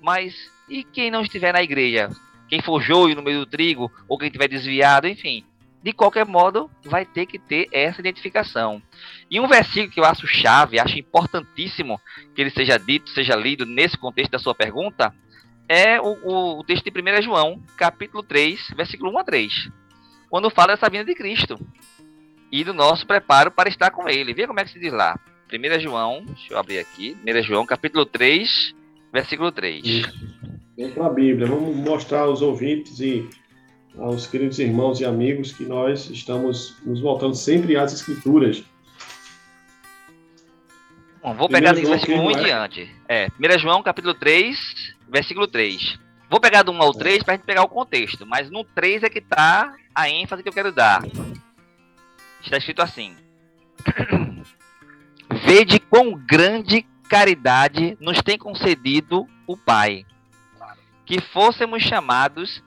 Mas 0.00 0.34
e 0.68 0.84
quem 0.84 1.10
não 1.10 1.22
estiver 1.22 1.52
na 1.52 1.62
igreja? 1.62 2.10
Quem 2.48 2.60
for 2.60 2.82
joio 2.82 3.16
no 3.16 3.22
meio 3.22 3.40
do 3.40 3.46
trigo, 3.46 3.90
ou 4.08 4.18
quem 4.18 4.28
estiver 4.28 4.48
desviado, 4.48 5.08
enfim. 5.08 5.44
De 5.82 5.92
qualquer 5.92 6.24
modo, 6.24 6.70
vai 6.84 7.04
ter 7.04 7.26
que 7.26 7.38
ter 7.38 7.68
essa 7.72 8.00
identificação. 8.00 8.80
E 9.30 9.40
um 9.40 9.48
versículo 9.48 9.90
que 9.90 9.98
eu 9.98 10.04
acho 10.04 10.26
chave, 10.26 10.78
acho 10.78 10.98
importantíssimo 10.98 12.00
que 12.34 12.40
ele 12.40 12.50
seja 12.50 12.78
dito, 12.78 13.10
seja 13.10 13.34
lido 13.34 13.66
nesse 13.66 13.96
contexto 13.96 14.30
da 14.30 14.38
sua 14.38 14.54
pergunta, 14.54 15.12
é 15.68 16.00
o, 16.00 16.18
o, 16.22 16.60
o 16.60 16.64
texto 16.64 16.84
de 16.84 16.90
1 16.90 17.22
João, 17.22 17.60
capítulo 17.76 18.22
3, 18.22 18.68
versículo 18.76 19.10
1 19.12 19.18
a 19.18 19.24
3. 19.24 19.70
Quando 20.30 20.50
fala 20.50 20.74
dessa 20.74 20.88
vinda 20.88 21.04
de 21.04 21.14
Cristo 21.14 21.58
e 22.52 22.62
do 22.62 22.74
nosso 22.74 23.06
preparo 23.06 23.50
para 23.50 23.70
estar 23.70 23.90
com 23.90 24.06
ele. 24.06 24.34
Veja 24.34 24.46
como 24.46 24.60
é 24.60 24.64
que 24.64 24.70
se 24.70 24.78
diz 24.78 24.92
lá. 24.92 25.18
1 25.50 25.80
João, 25.80 26.22
deixa 26.26 26.52
eu 26.52 26.58
abrir 26.58 26.78
aqui. 26.78 27.16
1 27.26 27.42
João, 27.42 27.64
capítulo 27.64 28.04
3, 28.04 28.74
versículo 29.12 29.50
3. 29.50 29.82
Vem 30.76 30.90
para 30.90 31.06
a 31.06 31.10
Bíblia. 31.10 31.46
Vamos 31.46 31.74
mostrar 31.76 32.20
aos 32.20 32.42
ouvintes 32.42 33.00
e 33.00 33.28
aos 33.98 34.26
queridos 34.26 34.58
irmãos 34.58 35.00
e 35.00 35.04
amigos 35.04 35.52
que 35.52 35.64
nós 35.64 36.10
estamos 36.10 36.76
nos 36.84 37.00
voltando 37.00 37.34
sempre 37.34 37.76
às 37.76 37.92
Escrituras. 37.92 38.62
Bom, 41.22 41.34
vou 41.34 41.48
pegar 41.48 41.72
desse 41.72 41.88
versículo 41.88 42.26
1 42.26 42.30
em 42.32 42.42
diante. 42.42 42.90
É, 43.08 43.28
1 43.38 43.58
João, 43.58 43.82
capítulo 43.82 44.12
3, 44.14 44.58
versículo 45.08 45.46
3. 45.46 45.98
Vou 46.28 46.40
pegar 46.40 46.62
do 46.62 46.72
1 46.72 46.82
ao 46.82 46.92
3 46.92 47.22
para 47.22 47.34
a 47.34 47.36
gente 47.36 47.46
pegar 47.46 47.62
o 47.62 47.68
contexto, 47.68 48.26
mas 48.26 48.50
no 48.50 48.64
3 48.64 49.04
é 49.04 49.10
que 49.10 49.18
está 49.18 49.74
a 49.94 50.08
ênfase 50.08 50.42
que 50.42 50.48
eu 50.48 50.52
quero 50.52 50.72
dar. 50.72 51.02
Está 52.42 52.56
escrito 52.56 52.82
assim: 52.82 53.16
Vede 55.46 55.78
quão 55.78 56.12
grande 56.14 56.86
caridade 57.08 57.96
nos 58.00 58.20
tem 58.22 58.38
concedido 58.38 59.26
o 59.46 59.56
Pai, 59.56 60.04
que 61.04 61.20
fôssemos 61.20 61.82
chamados 61.82 62.62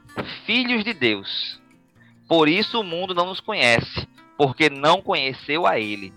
filhos 0.46 0.84
de 0.84 0.94
Deus. 0.94 1.62
Por 2.28 2.48
isso 2.48 2.80
o 2.80 2.84
mundo 2.84 3.14
não 3.14 3.28
nos 3.28 3.40
conhece, 3.40 4.08
porque 4.38 4.70
não 4.70 5.02
conheceu 5.02 5.68
a 5.68 5.80
Ele. 5.80 6.14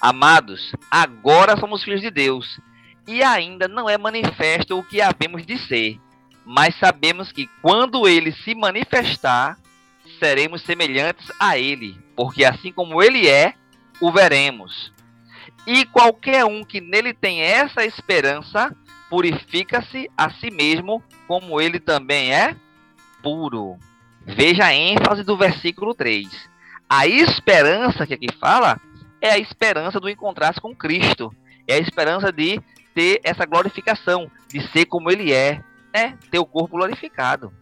Amados, 0.00 0.72
agora 0.90 1.58
somos 1.58 1.82
filhos 1.84 2.00
de 2.00 2.10
Deus, 2.10 2.58
e 3.06 3.22
ainda 3.22 3.68
não 3.68 3.88
é 3.88 3.98
manifesto 3.98 4.78
o 4.78 4.82
que 4.82 5.02
havemos 5.02 5.44
de 5.44 5.58
ser, 5.58 6.00
mas 6.44 6.74
sabemos 6.76 7.30
que 7.32 7.46
quando 7.60 8.08
Ele 8.08 8.32
se 8.32 8.54
manifestar, 8.54 9.58
seremos 10.18 10.62
semelhantes 10.62 11.30
a 11.38 11.58
ele, 11.58 11.98
porque 12.16 12.44
assim 12.44 12.72
como 12.72 13.02
ele 13.02 13.28
é, 13.28 13.54
o 14.00 14.10
veremos. 14.12 14.92
E 15.66 15.84
qualquer 15.86 16.44
um 16.44 16.64
que 16.64 16.80
nele 16.80 17.12
tem 17.12 17.42
essa 17.42 17.84
esperança, 17.84 18.74
purifica-se 19.08 20.10
a 20.16 20.30
si 20.30 20.50
mesmo, 20.50 21.02
como 21.26 21.60
ele 21.60 21.78
também 21.78 22.32
é 22.32 22.56
puro. 23.22 23.78
Veja 24.24 24.66
a 24.66 24.74
ênfase 24.74 25.22
do 25.22 25.36
versículo 25.36 25.94
3. 25.94 26.28
A 26.88 27.06
esperança 27.06 28.06
que 28.06 28.14
aqui 28.14 28.26
fala 28.38 28.80
é 29.20 29.30
a 29.30 29.38
esperança 29.38 30.00
do 30.00 30.08
encontrar-se 30.08 30.60
com 30.60 30.74
Cristo. 30.74 31.32
É 31.66 31.74
a 31.74 31.78
esperança 31.78 32.32
de 32.32 32.60
ter 32.94 33.20
essa 33.22 33.44
glorificação, 33.44 34.30
de 34.48 34.60
ser 34.72 34.86
como 34.86 35.10
ele 35.10 35.32
é, 35.32 35.62
né? 35.94 36.18
ter 36.30 36.38
o 36.38 36.46
corpo 36.46 36.76
glorificado. 36.76 37.52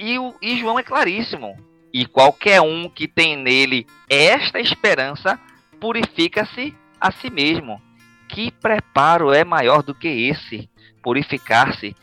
E, 0.00 0.18
o, 0.18 0.34
e 0.40 0.58
João 0.58 0.78
é 0.78 0.82
claríssimo. 0.82 1.54
E 1.92 2.06
qualquer 2.06 2.62
um 2.62 2.88
que 2.88 3.06
tem 3.06 3.36
nele 3.36 3.86
esta 4.08 4.58
esperança 4.58 5.38
purifica-se 5.78 6.74
a 6.98 7.12
si 7.12 7.28
mesmo. 7.28 7.80
Que 8.26 8.50
preparo 8.50 9.30
é 9.32 9.44
maior 9.44 9.82
do 9.82 9.94
que 9.94 10.08
esse? 10.08 10.70
Purificar-se, 11.02 11.94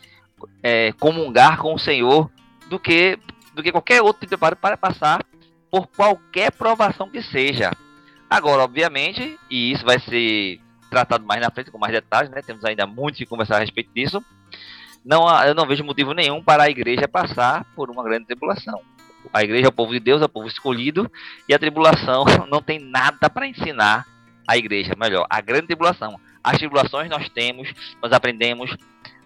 é, 0.61 0.91
comungar 0.93 1.57
com 1.57 1.73
o 1.73 1.79
Senhor, 1.79 2.29
do 2.69 2.77
que, 2.77 3.17
do 3.55 3.63
que 3.63 3.71
qualquer 3.71 4.01
outro 4.01 4.19
tipo 4.19 4.29
preparo 4.29 4.55
para 4.57 4.77
passar 4.77 5.25
por 5.71 5.87
qualquer 5.87 6.51
provação 6.51 7.09
que 7.09 7.23
seja. 7.23 7.71
Agora, 8.29 8.63
obviamente, 8.63 9.39
e 9.49 9.71
isso 9.71 9.83
vai 9.83 9.99
ser 9.99 10.59
tratado 10.89 11.25
mais 11.25 11.41
na 11.41 11.49
frente 11.49 11.71
com 11.71 11.79
mais 11.79 11.93
detalhes, 11.93 12.29
né? 12.29 12.41
Temos 12.41 12.63
ainda 12.63 12.85
muito 12.85 13.17
que 13.17 13.25
conversar 13.25 13.55
a 13.55 13.59
respeito 13.59 13.89
disso 13.93 14.23
não, 15.07 15.25
eu 15.45 15.55
não 15.55 15.65
vejo 15.65 15.85
motivo 15.85 16.13
nenhum 16.13 16.43
para 16.43 16.63
a 16.63 16.69
igreja 16.69 17.07
passar 17.07 17.65
por 17.73 17.89
uma 17.89 18.03
grande 18.03 18.25
tribulação. 18.25 18.81
A 19.33 19.41
igreja 19.41 19.67
é 19.67 19.69
o 19.69 19.71
povo 19.71 19.93
de 19.93 20.01
Deus, 20.01 20.21
é 20.21 20.25
o 20.25 20.29
povo 20.29 20.47
escolhido, 20.47 21.09
e 21.47 21.53
a 21.53 21.59
tribulação 21.59 22.25
não 22.51 22.61
tem 22.61 22.77
nada 22.77 23.29
para 23.29 23.47
ensinar 23.47 24.05
a 24.45 24.57
igreja. 24.57 24.93
Melhor, 24.97 25.25
a 25.29 25.39
grande 25.39 25.67
tribulação. 25.67 26.19
As 26.43 26.57
tribulações 26.57 27.09
nós 27.09 27.29
temos, 27.29 27.73
nós 28.01 28.11
aprendemos 28.11 28.75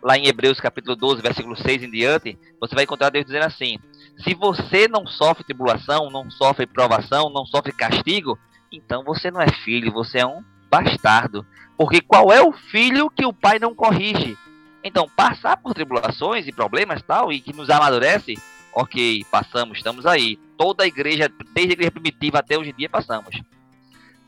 lá 0.04 0.16
em 0.18 0.28
Hebreus 0.28 0.60
capítulo 0.60 0.96
12, 0.96 1.20
versículo 1.20 1.56
6 1.56 1.84
em 1.84 1.90
diante, 1.90 2.38
você 2.60 2.76
vai 2.76 2.84
encontrar 2.84 3.10
Deus 3.10 3.26
dizendo 3.26 3.46
assim: 3.46 3.80
se 4.24 4.36
você 4.36 4.88
não 4.88 5.08
sofre 5.08 5.44
tribulação, 5.44 6.12
não 6.12 6.30
sofre 6.30 6.68
provação, 6.68 7.32
não 7.32 7.46
sofre 7.46 7.72
castigo, 7.72 8.38
então 8.72 9.04
você 9.04 9.32
não 9.32 9.42
é 9.42 9.52
filho, 9.52 9.92
você 9.92 10.20
é 10.20 10.26
um 10.28 10.44
bastardo. 10.70 11.44
Porque 11.76 12.02
qual 12.02 12.32
é 12.32 12.40
o 12.40 12.52
filho 12.52 13.10
que 13.10 13.26
o 13.26 13.34
pai 13.34 13.58
não 13.58 13.74
corrige? 13.74 14.38
Então, 14.84 15.08
passar 15.16 15.58
por 15.58 15.74
tribulações 15.74 16.48
e 16.48 16.52
problemas 16.52 17.02
tal, 17.02 17.32
e 17.32 17.40
que 17.40 17.54
nos 17.54 17.70
amadurece, 17.70 18.36
ok, 18.74 19.24
passamos, 19.30 19.78
estamos 19.78 20.06
aí. 20.06 20.38
Toda 20.58 20.84
a 20.84 20.88
igreja, 20.88 21.32
desde 21.54 21.72
a 21.72 21.74
igreja 21.74 21.92
primitiva 21.92 22.40
até 22.40 22.58
hoje 22.58 22.72
em 22.72 22.76
dia, 22.76 22.90
passamos. 22.90 23.42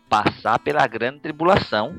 Passar 0.07 0.59
pela 0.59 0.85
grande 0.85 1.19
tribulação, 1.19 1.95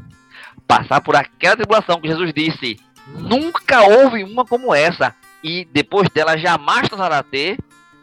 passar 0.67 1.01
por 1.01 1.17
aquela 1.17 1.57
tribulação 1.57 2.01
que 2.01 2.09
Jesus 2.09 2.33
disse, 2.33 2.79
nunca 3.09 3.83
houve 3.83 4.23
uma 4.23 4.45
como 4.45 4.75
essa, 4.75 5.15
e 5.43 5.65
depois 5.65 6.09
dela 6.11 6.39
jamais 6.39 6.89
tornará 6.89 7.19
a 7.19 7.23
ter, 7.23 7.59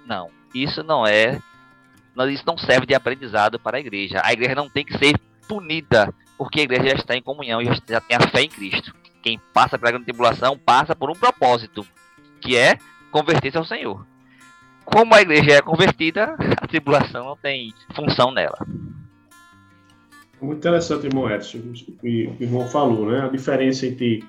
não, 0.05 0.29
isso 0.53 0.83
não 0.83 1.07
é, 1.07 1.41
isso 2.29 2.43
não 2.45 2.57
serve 2.57 2.85
de 2.85 2.93
aprendizado 2.93 3.57
para 3.57 3.77
a 3.77 3.79
igreja. 3.79 4.21
A 4.23 4.33
igreja 4.33 4.53
não 4.53 4.69
tem 4.69 4.83
que 4.83 4.97
ser 4.97 5.17
punida, 5.47 6.13
porque 6.37 6.59
a 6.59 6.63
igreja 6.63 6.89
já 6.89 6.95
está 6.95 7.15
em 7.15 7.21
comunhão 7.21 7.61
e 7.61 7.65
já 7.65 8.01
tem 8.01 8.17
a 8.17 8.27
fé 8.29 8.41
em 8.41 8.49
Cristo. 8.49 8.93
Quem 9.21 9.39
passa 9.53 9.77
pela 9.77 9.91
grande 9.91 10.05
tribulação 10.05 10.57
passa 10.57 10.95
por 10.95 11.09
um 11.09 11.15
propósito, 11.15 11.85
que 12.41 12.55
é 12.55 12.77
converter-se 13.11 13.57
ao 13.57 13.65
Senhor. 13.65 14.05
Como 14.83 15.13
a 15.13 15.21
igreja 15.21 15.51
é 15.51 15.61
convertida, 15.61 16.35
a 16.61 16.67
tribulação 16.67 17.25
não 17.25 17.37
tem 17.37 17.73
função 17.95 18.31
nela. 18.31 18.57
Muito 20.41 20.57
interessante, 20.57 21.05
irmão 21.05 21.29
Edson, 21.29 21.59
o 21.59 21.71
que 21.73 22.35
o 22.39 22.43
irmão 22.43 22.67
falou, 22.67 23.05
né? 23.11 23.21
A 23.21 23.27
diferença 23.27 23.85
entre 23.85 24.23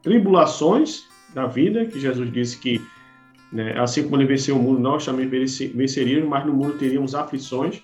tribulações 0.00 1.08
da 1.34 1.46
vida, 1.46 1.84
que 1.86 1.98
Jesus 1.98 2.32
disse 2.32 2.56
que, 2.58 2.80
né, 3.50 3.76
assim 3.76 4.04
como 4.04 4.16
ele 4.16 4.26
venceu 4.26 4.56
o 4.56 4.62
mundo, 4.62 4.78
nós 4.78 5.04
também 5.04 5.28
venceríamos, 5.28 6.28
mas 6.28 6.46
no 6.46 6.52
mundo 6.52 6.78
teríamos 6.78 7.16
aflições 7.16 7.82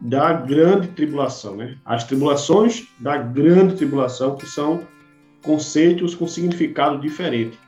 da 0.00 0.32
grande 0.32 0.88
tribulação, 0.88 1.56
né? 1.56 1.76
As 1.84 2.04
tribulações 2.04 2.86
da 3.00 3.16
grande 3.16 3.74
tribulação, 3.74 4.36
que 4.36 4.46
são 4.46 4.86
conceitos 5.46 6.14
com 6.14 6.26
significado 6.26 6.98
diferente. 6.98 7.58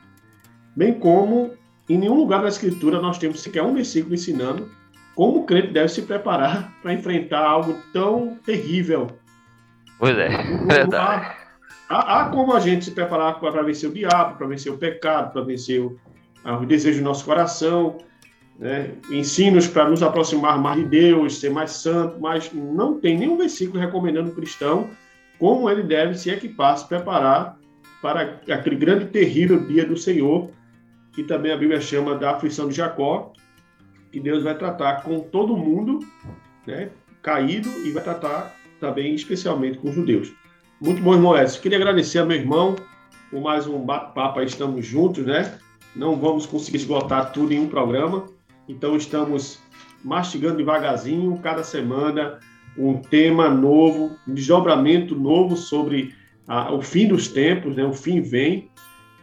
Bem 0.75 0.93
como 0.93 1.51
em 1.89 1.97
nenhum 1.97 2.15
lugar 2.15 2.41
da 2.41 2.49
Escritura 2.49 3.01
nós 3.01 3.17
temos 3.17 3.41
sequer 3.41 3.63
um 3.63 3.73
versículo 3.73 4.13
ensinando 4.13 4.69
como 5.15 5.39
o 5.39 5.45
crente 5.45 5.73
deve 5.73 5.89
se 5.89 6.03
preparar 6.03 6.71
para 6.83 6.93
enfrentar 6.93 7.39
algo 7.39 7.75
tão 7.91 8.37
terrível. 8.45 9.07
Pois 9.97 10.17
é, 10.17 10.29
verdade. 10.67 11.35
Há, 11.89 12.21
há, 12.21 12.29
como 12.29 12.53
a 12.53 12.59
gente 12.59 12.85
se 12.85 12.91
preparar 12.91 13.39
para 13.39 13.63
vencer 13.63 13.89
o 13.89 13.93
diabo, 13.93 14.37
para 14.37 14.45
vencer 14.45 14.71
o 14.71 14.77
pecado, 14.77 15.33
para 15.33 15.41
vencer 15.41 15.81
o, 15.81 15.99
o 16.45 16.65
desejo 16.65 16.99
do 16.99 17.03
nosso 17.03 17.25
coração, 17.25 17.97
né? 18.59 18.91
ensinos 19.09 19.67
para 19.67 19.89
nos 19.89 20.03
aproximar 20.03 20.59
mais 20.59 20.77
de 20.77 20.85
Deus, 20.85 21.39
ser 21.39 21.49
mais 21.49 21.71
santo, 21.71 22.19
mas 22.19 22.53
não 22.53 22.99
tem 22.99 23.17
nenhum 23.17 23.37
versículo 23.37 23.79
recomendando 23.79 24.29
o 24.29 24.35
cristão 24.35 24.89
como 25.39 25.69
ele 25.69 25.81
deve 25.81 26.15
se 26.15 26.29
equipar, 26.29 26.77
se 26.77 26.87
preparar 26.87 27.58
para 28.01 28.41
aquele 28.49 28.75
grande 28.75 29.05
terrível 29.05 29.65
dia 29.67 29.85
do 29.85 29.97
Senhor, 29.97 30.49
que 31.13 31.23
também 31.23 31.51
a 31.51 31.57
Bíblia 31.57 31.81
chama 31.81 32.15
da 32.15 32.31
aflição 32.31 32.67
de 32.67 32.75
Jacó, 32.75 33.33
que 34.11 34.19
Deus 34.19 34.43
vai 34.43 34.57
tratar 34.57 35.03
com 35.03 35.19
todo 35.19 35.55
mundo 35.55 35.99
né, 36.65 36.89
caído 37.21 37.69
e 37.85 37.91
vai 37.91 38.03
tratar 38.03 38.55
também 38.79 39.13
especialmente 39.13 39.77
com 39.77 39.89
os 39.89 39.95
judeus. 39.95 40.31
Muito 40.81 41.01
bom, 41.01 41.13
irmão 41.13 41.37
Edson. 41.37 41.61
Queria 41.61 41.77
agradecer 41.77 42.19
ao 42.19 42.25
meu 42.25 42.37
irmão 42.37 42.75
por 43.29 43.41
mais 43.41 43.67
um 43.67 43.79
bate-papo. 43.79 44.41
Estamos 44.41 44.85
juntos, 44.85 45.25
né? 45.25 45.59
Não 45.95 46.15
vamos 46.15 46.45
conseguir 46.45 46.77
esgotar 46.77 47.31
tudo 47.33 47.51
em 47.51 47.59
um 47.59 47.67
programa, 47.67 48.25
então 48.67 48.95
estamos 48.95 49.59
mastigando 50.03 50.57
devagarzinho, 50.57 51.37
cada 51.39 51.63
semana, 51.63 52.39
um 52.77 53.01
tema 53.01 53.49
novo, 53.49 54.15
um 54.27 54.33
desdobramento 54.33 55.15
novo 55.15 55.57
sobre 55.57 56.15
a, 56.49 56.73
o 56.73 56.81
fim 56.81 57.07
dos 57.07 57.27
tempos, 57.27 57.75
né? 57.75 57.85
O 57.85 57.93
fim 57.93 58.21
vem. 58.21 58.71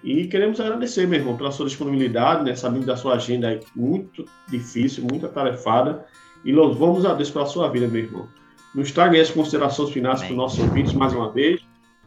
E 0.05 0.29
queremos 0.29 0.61
agradecer, 0.61 1.09
meu 1.09 1.19
irmão, 1.19 1.37
pela 1.37 1.51
sua 1.51 1.67
disponibilidade, 1.67 2.45
né? 2.45 2.55
Sabendo 2.55 2.87
da 2.87 2.97
sua 2.97 3.15
agenda 3.15 3.49
aí 3.49 3.61
muito 3.75 4.25
difícil, 4.49 5.05
muito 5.11 5.27
atarefada. 5.27 6.07
E 6.45 6.53
louvamos 6.53 7.05
a 7.05 7.13
Deus 7.13 7.29
pela 7.29 7.45
sua 7.45 7.69
vida, 7.69 7.89
meu 7.89 8.05
irmão. 8.05 8.29
Nos 8.73 8.93
traga 8.93 9.21
as 9.21 9.29
considerações 9.29 9.91
finais 9.91 10.21
para 10.21 10.31
os 10.31 10.37
nossos 10.37 10.61
ouvintes 10.61 10.93
mais 10.93 11.13
uma 11.13 11.33
vez. 11.33 11.61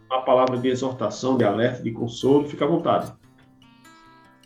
Uma 0.10 0.22
palavra 0.22 0.58
de 0.58 0.70
exortação, 0.70 1.38
de 1.38 1.44
alerta, 1.44 1.84
de 1.84 1.92
consolo. 1.92 2.48
Fica 2.48 2.64
à 2.64 2.68
vontade. 2.68 3.12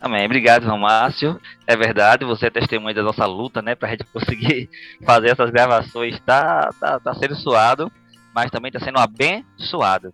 Amém. 0.00 0.26
Obrigado, 0.26 0.64
João 0.64 0.78
Márcio. 0.78 1.40
É 1.66 1.76
verdade, 1.76 2.24
você 2.24 2.46
é 2.46 2.50
testemunha 2.50 2.94
da 2.94 3.02
nossa 3.02 3.24
luta, 3.24 3.62
né, 3.62 3.74
para 3.74 3.88
a 3.88 3.90
gente 3.92 4.04
conseguir 4.04 4.68
fazer 5.06 5.28
essas 5.28 5.50
gravações. 5.50 6.18
Tá, 6.26 6.70
tá, 6.80 6.98
tá 6.98 7.14
sendo 7.14 7.36
suado, 7.36 7.90
mas 8.34 8.50
também 8.50 8.70
está 8.70 8.80
sendo 8.80 8.98
abençoado. 8.98 10.12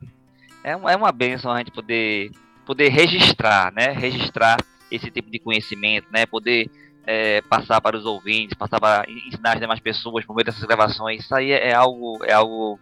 É, 0.62 0.72
é 0.72 0.96
uma 0.96 1.12
benção 1.12 1.52
a 1.52 1.58
gente 1.58 1.70
poder 1.70 2.30
poder 2.64 2.88
registrar, 2.88 3.72
né? 3.72 3.90
Registrar 3.90 4.56
esse 4.90 5.10
tipo 5.10 5.30
de 5.30 5.38
conhecimento, 5.38 6.06
né? 6.12 6.26
Poder 6.26 6.70
é, 7.04 7.40
passar 7.42 7.80
para 7.80 7.96
os 7.96 8.04
ouvintes, 8.04 8.56
passar 8.56 8.78
para 8.78 9.04
ensinar 9.08 9.54
as 9.54 9.60
demais 9.60 9.80
pessoas 9.80 10.24
por 10.24 10.36
meio 10.36 10.44
dessas 10.44 10.62
gravações. 10.62 11.24
Isso 11.24 11.34
aí 11.34 11.50
é, 11.52 11.70
é 11.70 11.74
algo, 11.74 12.24
é 12.24 12.32
algo 12.32 12.78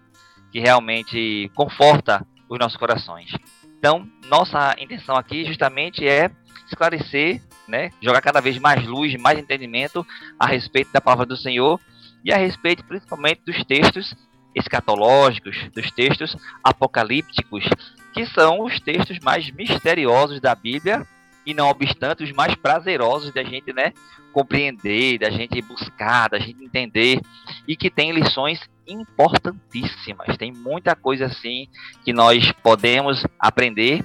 que 0.53 0.61
realmente 0.61 1.51
conforta 1.55 2.27
os 2.49 2.59
nossos 2.59 2.77
corações. 2.77 3.31
Então, 3.79 4.07
nossa 4.29 4.75
intenção 4.79 5.17
aqui 5.17 5.45
justamente 5.45 6.07
é 6.07 6.31
esclarecer, 6.67 7.41
né, 7.67 7.91
jogar 8.01 8.21
cada 8.21 8.41
vez 8.41 8.59
mais 8.59 8.85
luz, 8.87 9.15
mais 9.17 9.39
entendimento 9.39 10.07
a 10.39 10.47
respeito 10.47 10.93
da 10.93 11.01
palavra 11.01 11.25
do 11.25 11.37
Senhor 11.37 11.81
e 12.25 12.33
a 12.33 12.37
respeito 12.37 12.85
principalmente 12.85 13.43
dos 13.47 13.65
textos 13.65 14.15
escatológicos, 14.59 15.57
dos 15.75 15.91
textos 15.91 16.37
apocalípticos, 16.63 17.65
que 18.13 18.27
são 18.27 18.65
os 18.65 18.81
textos 18.81 19.19
mais 19.21 19.51
misteriosos 19.51 20.41
da 20.41 20.55
Bíblia 20.55 21.07
e 21.47 21.55
não 21.55 21.69
obstante 21.69 22.23
os 22.23 22.33
mais 22.33 22.55
prazerosos 22.55 23.33
da 23.33 23.43
gente, 23.43 23.73
né, 23.73 23.93
compreender, 24.33 25.19
da 25.19 25.31
gente 25.31 25.63
buscar, 25.63 26.29
da 26.29 26.39
gente 26.39 26.63
entender 26.63 27.21
e 27.67 27.75
que 27.75 27.91
tem 27.91 28.13
lições 28.13 28.61
importantíssimas. 28.87 30.37
Tem 30.37 30.53
muita 30.53 30.95
coisa 30.95 31.27
assim 31.27 31.69
que 32.05 32.13
nós 32.13 32.53
podemos 32.63 33.25
aprender 33.39 34.05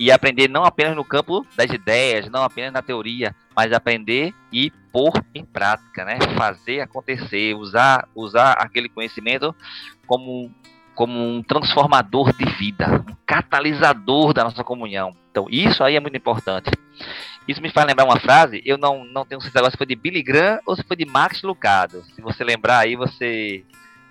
e 0.00 0.10
aprender 0.10 0.48
não 0.48 0.64
apenas 0.64 0.96
no 0.96 1.04
campo 1.04 1.46
das 1.54 1.70
ideias, 1.70 2.30
não 2.30 2.42
apenas 2.42 2.72
na 2.72 2.80
teoria, 2.80 3.36
mas 3.54 3.70
aprender 3.70 4.32
e 4.50 4.72
pôr 4.90 5.12
em 5.34 5.44
prática, 5.44 6.06
né? 6.06 6.18
Fazer 6.38 6.80
acontecer, 6.80 7.54
usar 7.54 8.08
usar 8.14 8.52
aquele 8.52 8.88
conhecimento 8.88 9.54
como 10.06 10.50
como 10.94 11.18
um 11.18 11.42
transformador 11.42 12.32
de 12.32 12.44
vida, 12.56 13.04
um 13.08 13.14
catalisador 13.26 14.32
da 14.32 14.44
nossa 14.44 14.64
comunhão. 14.64 15.14
Então, 15.30 15.46
isso 15.50 15.84
aí 15.84 15.96
é 15.96 16.00
muito 16.00 16.16
importante. 16.16 16.70
Isso 17.46 17.60
me 17.62 17.70
faz 17.70 17.86
lembrar 17.86 18.04
uma 18.04 18.20
frase, 18.20 18.62
eu 18.64 18.78
não, 18.78 19.04
não 19.04 19.24
tenho 19.24 19.40
certeza 19.40 19.70
se 19.70 19.76
foi 19.76 19.86
de 19.86 19.96
Billy 19.96 20.22
Graham 20.22 20.60
ou 20.66 20.76
se 20.76 20.82
foi 20.82 20.96
de 20.96 21.06
Max 21.06 21.42
Lucado. 21.42 22.02
Se 22.14 22.22
você 22.22 22.42
lembrar 22.42 22.78
aí, 22.78 22.96
você, 22.96 23.64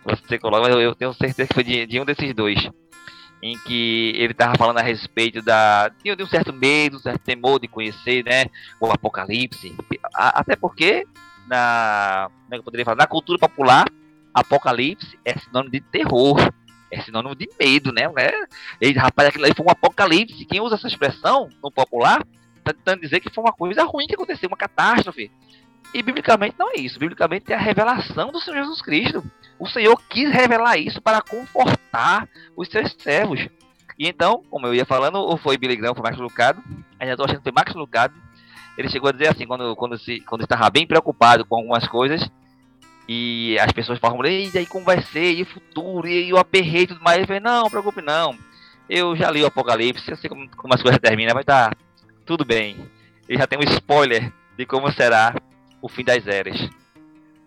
você 0.03 0.37
coloca, 0.37 0.69
eu, 0.69 0.81
eu 0.81 0.95
tenho 0.95 1.13
certeza 1.13 1.47
que 1.47 1.53
foi 1.53 1.63
de, 1.63 1.85
de 1.85 1.99
um 1.99 2.05
desses 2.05 2.33
dois. 2.33 2.69
Em 3.41 3.57
que 3.59 4.13
ele 4.15 4.33
estava 4.33 4.55
falando 4.57 4.79
a 4.79 4.81
respeito 4.81 5.41
da, 5.41 5.89
de, 5.89 6.23
um 6.23 6.27
certo 6.27 6.51
medo, 6.51 6.97
um 6.97 6.99
certo 6.99 7.21
temor 7.21 7.59
de 7.59 7.67
conhecer 7.67 8.23
né, 8.25 8.45
o 8.79 8.87
apocalipse. 8.87 9.75
até 10.13 10.55
porque, 10.55 11.07
na, 11.47 12.29
como 12.29 12.47
é 12.47 12.55
que 12.55 12.59
eu 12.59 12.63
poderia 12.63 12.85
falar? 12.85 12.97
na 12.97 13.07
cultura 13.07 13.39
popular, 13.39 13.85
apocalipse 14.33 15.17
é 15.23 15.37
sinônimo 15.37 15.71
de 15.71 15.79
terror 15.79 16.37
é 16.91 17.01
sinônimo 17.01 17.35
de 17.35 17.47
medo, 17.59 17.91
né? 17.91 18.03
E, 18.81 18.91
rapaz, 18.93 19.29
aquilo 19.29 19.45
aí 19.45 19.53
foi 19.55 19.65
um 19.65 19.69
apocalipse. 19.69 20.45
Quem 20.45 20.59
usa 20.59 20.75
essa 20.75 20.87
expressão 20.87 21.49
no 21.61 21.71
popular 21.71 22.25
está 22.57 22.73
tentando 22.73 23.01
dizer 23.01 23.19
que 23.19 23.29
foi 23.33 23.43
uma 23.43 23.53
coisa 23.53 23.83
ruim 23.83 24.07
que 24.07 24.15
aconteceu, 24.15 24.47
uma 24.47 24.57
catástrofe. 24.57 25.31
E 25.93 26.03
biblicamente 26.03 26.55
não 26.57 26.69
é 26.71 26.79
isso. 26.79 26.99
Biblicamente 26.99 27.51
é 27.51 27.55
a 27.55 27.59
revelação 27.59 28.31
do 28.31 28.39
Senhor 28.39 28.61
Jesus 28.61 28.81
Cristo. 28.81 29.23
O 29.57 29.67
Senhor 29.67 29.99
quis 30.07 30.31
revelar 30.31 30.77
isso 30.77 31.01
para 31.01 31.21
confortar 31.21 32.27
os 32.55 32.67
seus 32.69 32.95
servos. 32.99 33.47
E 33.97 34.07
então, 34.07 34.43
como 34.49 34.67
eu 34.67 34.73
ia 34.73 34.85
falando, 34.85 35.15
ou 35.15 35.37
foi 35.37 35.57
Billy 35.57 35.75
Graham, 35.75 35.93
foi 35.93 36.03
Max 36.03 36.17
Lucado, 36.17 36.63
ainda 36.99 37.13
estou 37.13 37.25
achando 37.25 37.39
que 37.39 37.43
foi 37.43 37.51
Max 37.51 37.73
Lucado, 37.73 38.13
ele 38.77 38.89
chegou 38.89 39.09
a 39.09 39.11
dizer 39.11 39.27
assim, 39.27 39.45
quando, 39.45 39.75
quando, 39.75 39.97
se, 39.97 40.21
quando 40.21 40.43
estava 40.43 40.69
bem 40.69 40.87
preocupado 40.87 41.43
com 41.43 41.57
algumas 41.57 41.85
coisas, 41.85 42.29
e 43.09 43.57
as 43.59 43.71
pessoas 43.73 43.99
falam, 43.99 44.23
e 44.25 44.49
aí 44.55 44.65
como 44.67 44.85
vai 44.85 45.01
ser, 45.01 45.33
e 45.33 45.41
o 45.41 45.45
futuro, 45.45 46.07
e 46.07 46.31
o 46.31 46.37
aperreio 46.37 46.83
e 46.83 46.87
tudo 46.87 47.03
mais. 47.03 47.19
Eu 47.19 47.25
falei, 47.25 47.41
não, 47.41 47.63
não 47.63 47.69
preocupe 47.69 48.01
não. 48.01 48.37
Eu 48.87 49.15
já 49.15 49.29
li 49.31 49.43
o 49.43 49.47
Apocalipse, 49.47 50.09
eu 50.09 50.15
sei 50.15 50.29
como, 50.29 50.47
como 50.55 50.73
as 50.73 50.81
coisas 50.81 50.99
terminam, 51.01 51.37
estar 51.39 51.71
tá 51.71 51.77
tudo 52.25 52.45
bem. 52.45 52.77
Eu 53.27 53.37
já 53.37 53.47
tenho 53.47 53.61
um 53.61 53.73
spoiler 53.73 54.31
de 54.55 54.65
como 54.65 54.91
será 54.91 55.33
o 55.81 55.89
fim 55.89 56.03
das 56.03 56.27
eras. 56.27 56.69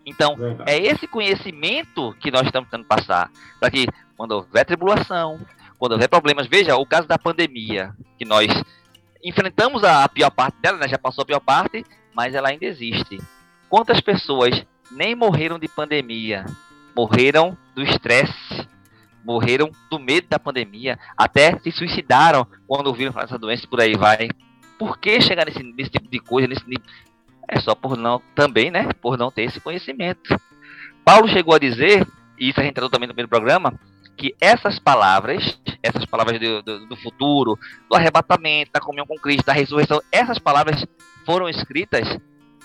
Então, 0.04 0.36
Verdade. 0.36 0.70
é 0.70 0.78
esse 0.78 1.06
conhecimento 1.06 2.14
que 2.20 2.30
nós 2.30 2.42
estamos 2.42 2.68
tentando 2.68 2.86
passar. 2.86 3.30
Para 3.60 3.70
que 3.70 3.86
quando 4.16 4.32
houver 4.32 4.64
tribulação, 4.64 5.40
quando 5.78 5.92
houver 5.92 6.08
problemas, 6.08 6.46
veja 6.46 6.76
o 6.76 6.86
caso 6.86 7.06
da 7.06 7.18
pandemia, 7.18 7.94
que 8.18 8.24
nós 8.24 8.48
enfrentamos 9.22 9.84
a, 9.84 10.08
pior 10.08 10.30
parte 10.30 10.56
dela, 10.60 10.78
né? 10.78 10.88
já 10.88 10.98
passou 10.98 11.22
a 11.22 11.26
pior 11.26 11.40
parte, 11.40 11.84
mas 12.14 12.34
ela 12.34 12.48
ainda 12.48 12.64
existe. 12.64 13.18
Quantas 13.68 14.00
pessoas 14.00 14.64
nem 14.90 15.14
morreram 15.14 15.58
de 15.58 15.68
pandemia, 15.68 16.44
morreram 16.94 17.56
do 17.74 17.82
estresse, 17.82 18.68
morreram 19.24 19.70
do 19.90 19.98
medo 19.98 20.26
da 20.28 20.38
pandemia, 20.38 20.98
até 21.16 21.58
se 21.60 21.70
suicidaram 21.70 22.46
quando 22.66 22.88
ouviram 22.88 23.12
falar 23.12 23.26
dessa 23.26 23.38
doença 23.38 23.66
por 23.66 23.80
aí 23.80 23.96
vai. 23.96 24.28
Por 24.78 24.98
que 24.98 25.20
chegar 25.20 25.46
nesse, 25.46 25.62
nesse 25.62 25.90
tipo 25.90 26.08
de 26.08 26.18
coisa, 26.18 26.48
nesse? 26.48 26.64
É 27.48 27.60
só 27.60 27.74
por 27.74 27.96
não, 27.96 28.20
também, 28.34 28.70
né, 28.70 28.88
por 29.00 29.18
não 29.18 29.30
ter 29.30 29.42
esse 29.42 29.60
conhecimento. 29.60 30.34
Paulo 31.04 31.28
chegou 31.28 31.54
a 31.54 31.58
dizer, 31.58 32.06
e 32.38 32.48
isso 32.48 32.60
a 32.60 32.62
gente 32.62 32.74
tratou 32.74 32.90
também 32.90 33.08
no 33.08 33.14
primeiro 33.14 33.28
programa, 33.28 33.78
que 34.16 34.34
essas 34.40 34.78
palavras, 34.78 35.58
essas 35.82 36.04
palavras 36.04 36.38
do, 36.38 36.62
do, 36.62 36.86
do, 36.86 36.96
futuro, 36.96 37.58
do 37.88 37.96
arrebatamento, 37.96 38.72
da 38.72 38.80
comunhão 38.80 39.06
com 39.06 39.16
Cristo, 39.16 39.46
da 39.46 39.52
ressurreição, 39.52 40.00
essas 40.12 40.38
palavras 40.38 40.86
foram 41.24 41.48
escritas 41.48 42.18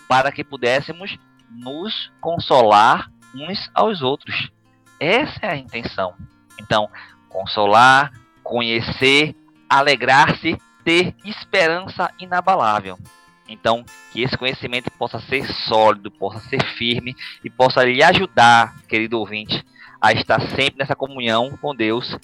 para 0.07 0.31
que 0.31 0.43
pudéssemos 0.43 1.17
nos 1.49 2.11
consolar 2.21 3.11
uns 3.33 3.69
aos 3.73 4.01
outros. 4.01 4.51
Essa 4.99 5.47
é 5.47 5.51
a 5.51 5.57
intenção. 5.57 6.13
Então, 6.59 6.89
consolar, 7.29 8.11
conhecer, 8.43 9.35
alegrar-se, 9.69 10.57
ter 10.83 11.15
esperança 11.25 12.09
inabalável. 12.19 12.97
Então, 13.47 13.83
que 14.11 14.21
esse 14.21 14.37
conhecimento 14.37 14.91
possa 14.91 15.19
ser 15.19 15.45
sólido, 15.67 16.11
possa 16.11 16.39
ser 16.41 16.63
firme 16.77 17.15
e 17.43 17.49
possa 17.49 17.83
lhe 17.83 18.03
ajudar, 18.03 18.75
querido 18.87 19.19
ouvinte, 19.19 19.65
a 20.01 20.11
estar 20.11 20.39
sempre 20.49 20.79
nessa 20.79 20.95
comunhão 20.95 21.57
com 21.61 21.75
Deus, 21.75 22.17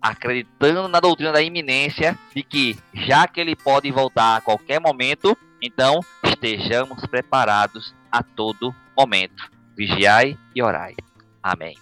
acreditando 0.00 0.88
na 0.88 1.00
doutrina 1.00 1.32
da 1.32 1.42
iminência 1.42 2.18
de 2.34 2.42
que, 2.42 2.78
já 2.94 3.28
que 3.28 3.40
ele 3.40 3.54
pode 3.54 3.90
voltar 3.90 4.36
a 4.36 4.40
qualquer 4.40 4.80
momento, 4.80 5.36
então 5.62 6.00
estejamos 6.24 7.04
preparados 7.06 7.94
a 8.10 8.22
todo 8.22 8.74
momento. 8.96 9.50
Vigiai 9.76 10.38
e 10.54 10.62
orai. 10.62 10.94
Amém. 11.42 11.74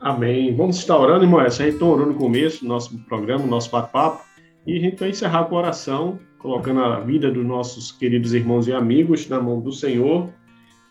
Amém. 0.00 0.54
Vamos 0.54 0.78
estar 0.78 0.96
orando, 0.96 1.24
irmão. 1.24 1.40
Essa 1.40 1.64
gente 1.64 1.82
orou 1.82 2.06
no 2.06 2.14
começo 2.14 2.62
do 2.62 2.68
nosso 2.68 2.96
programa, 3.00 3.44
do 3.44 3.50
nosso 3.50 3.70
bate-papo. 3.70 4.24
E 4.66 4.76
a 4.76 4.80
gente 4.80 4.96
vai 4.96 5.10
encerrar 5.10 5.44
com 5.44 5.56
oração, 5.56 6.18
colocando 6.38 6.80
a 6.80 7.00
vida 7.00 7.30
dos 7.30 7.44
nossos 7.44 7.90
queridos 7.90 8.32
irmãos 8.32 8.68
e 8.68 8.72
amigos 8.72 9.28
na 9.28 9.40
mão 9.40 9.60
do 9.60 9.72
Senhor 9.72 10.30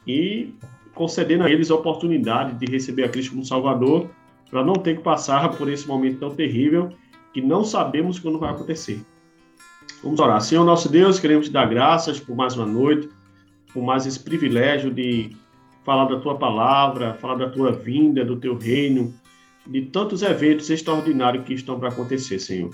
e 0.06 0.54
concedendo 0.94 1.44
a 1.44 1.50
eles 1.50 1.72
a 1.72 1.76
oportunidade 1.76 2.58
de 2.58 2.72
receber 2.72 3.06
a 3.06 3.10
Cristo 3.10 3.32
como 3.32 3.46
Salvador, 3.46 4.10
para 4.50 4.64
não 4.64 4.74
ter 4.74 4.98
que 4.98 5.04
passar 5.04 5.50
por 5.56 5.70
esse 5.70 5.88
momento 5.88 6.20
tão 6.20 6.34
terrível 6.34 6.90
que 7.34 7.42
não 7.42 7.64
sabemos 7.64 8.20
quando 8.20 8.40
vai 8.40 8.52
acontecer. 8.52 9.02
Vamos 10.04 10.20
orar. 10.20 10.42
Senhor 10.42 10.64
nosso 10.64 10.90
Deus, 10.90 11.20
queremos 11.20 11.48
te 11.48 11.54
dar 11.54 11.68
graças 11.68 12.20
por 12.20 12.36
mais 12.36 12.56
uma 12.56 12.66
noite, 12.66 13.10
por 13.74 13.84
mais 13.84 14.06
esse 14.06 14.20
privilégio 14.20 14.92
de 14.92 15.36
falar 15.84 16.06
da 16.06 16.20
tua 16.20 16.36
palavra, 16.36 17.14
falar 17.16 17.36
da 17.36 17.50
tua 17.50 17.72
vinda, 17.72 18.26
do 18.26 18.38
teu 18.38 18.58
reino, 18.58 19.14
de 19.66 19.82
tantos 19.84 20.22
eventos 20.22 20.70
extraordinários 20.70 21.46
que 21.46 21.54
estão 21.54 21.80
para 21.80 21.90
acontecer, 21.90 22.40
Senhor 22.40 22.72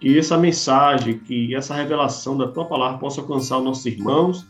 que 0.00 0.18
essa 0.18 0.38
mensagem, 0.38 1.18
que 1.18 1.54
essa 1.54 1.74
revelação 1.74 2.36
da 2.36 2.48
tua 2.48 2.64
palavra 2.64 2.98
possa 2.98 3.20
alcançar 3.20 3.58
os 3.58 3.64
nossos 3.64 3.86
irmãos 3.86 4.46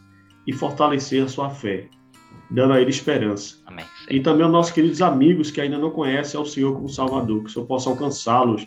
e 0.47 0.53
fortalecer 0.53 1.25
a 1.25 1.29
sua 1.29 1.51
fé, 1.51 1.89
dando 2.49 2.73
a 2.73 2.81
ele 2.81 2.91
esperança. 2.91 3.57
Amém. 3.67 3.85
E 4.09 4.21
também 4.21 4.45
aos 4.45 4.53
nossos 4.53 4.73
queridos 4.73 5.03
amigos 5.03 5.51
que 5.51 5.61
ainda 5.61 5.77
não 5.77 5.91
conhecem 5.91 6.39
ao 6.39 6.47
Senhor 6.47 6.75
como 6.75 6.89
Salvador, 6.89 7.41
que 7.41 7.51
o 7.51 7.53
Senhor 7.53 7.67
possa 7.67 7.91
alcançá-los 7.91 8.65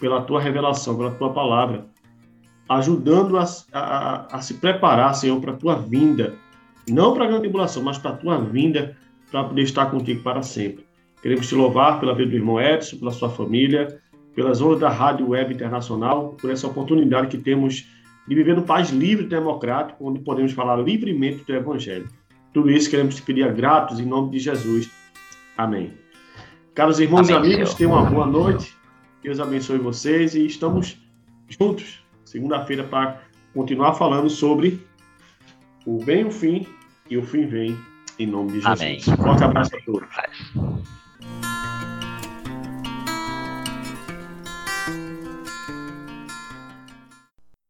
pela 0.00 0.22
tua 0.22 0.40
revelação, 0.40 0.96
pela 0.96 1.10
tua 1.12 1.32
palavra, 1.32 1.86
ajudando 2.68 3.36
a, 3.36 3.44
a, 3.72 4.36
a 4.36 4.40
se 4.40 4.54
preparar, 4.54 5.14
Senhor, 5.14 5.38
para 5.40 5.52
a 5.52 5.56
tua 5.56 5.76
vinda, 5.76 6.34
não 6.88 7.12
para 7.12 7.24
a 7.24 7.26
grande 7.26 7.42
tribulação, 7.42 7.82
mas 7.82 7.98
para 7.98 8.12
a 8.12 8.16
tua 8.16 8.38
vinda, 8.38 8.96
para 9.30 9.44
poder 9.44 9.62
estar 9.62 9.86
contigo 9.86 10.22
para 10.22 10.42
sempre. 10.42 10.86
Queremos 11.22 11.48
te 11.48 11.54
louvar 11.54 12.00
pela 12.00 12.14
vida 12.14 12.30
do 12.30 12.36
irmão 12.36 12.60
Edson, 12.60 12.98
pela 12.98 13.10
sua 13.10 13.30
família, 13.30 13.98
pelas 14.34 14.60
ondas 14.60 14.80
da 14.80 14.88
Rádio 14.88 15.28
Web 15.28 15.54
Internacional, 15.54 16.36
por 16.40 16.50
essa 16.50 16.66
oportunidade 16.66 17.28
que 17.28 17.38
temos 17.38 17.86
de 18.26 18.34
viver 18.34 18.56
num 18.56 18.62
país 18.62 18.90
livre 18.90 19.26
e 19.26 19.28
democrático, 19.28 20.08
onde 20.08 20.20
podemos 20.20 20.52
falar 20.52 20.76
livremente 20.76 21.44
do 21.44 21.54
Evangelho. 21.54 22.08
Tudo 22.52 22.70
isso 22.70 22.90
queremos 22.90 23.16
te 23.16 23.22
pedir 23.22 23.52
gratos 23.52 24.00
em 24.00 24.06
nome 24.06 24.30
de 24.30 24.38
Jesus. 24.38 24.90
Amém. 25.56 25.92
Caros 26.74 26.98
irmãos 26.98 27.30
Amém, 27.30 27.50
e 27.50 27.54
amigos, 27.54 27.74
tenham 27.74 27.92
uma 27.92 28.04
boa 28.04 28.26
noite. 28.26 28.74
Deus 29.22 29.38
abençoe 29.38 29.78
vocês 29.78 30.34
e 30.34 30.44
estamos 30.46 30.98
juntos 31.48 32.04
segunda-feira 32.34 32.82
para 32.82 33.20
continuar 33.52 33.94
falando 33.94 34.28
sobre 34.28 34.84
o 35.86 36.04
bem 36.04 36.22
e 36.22 36.24
o 36.24 36.30
fim 36.30 36.66
e 37.08 37.16
o 37.16 37.22
fim 37.22 37.46
vem 37.46 37.78
em 38.18 38.26
nome 38.26 38.52
de 38.52 38.60
Jesus. 38.60 38.80
Amém. 38.80 39.00
Forte 39.00 39.44
abraço 39.44 39.76
a 39.76 39.80
todos. 39.82 40.08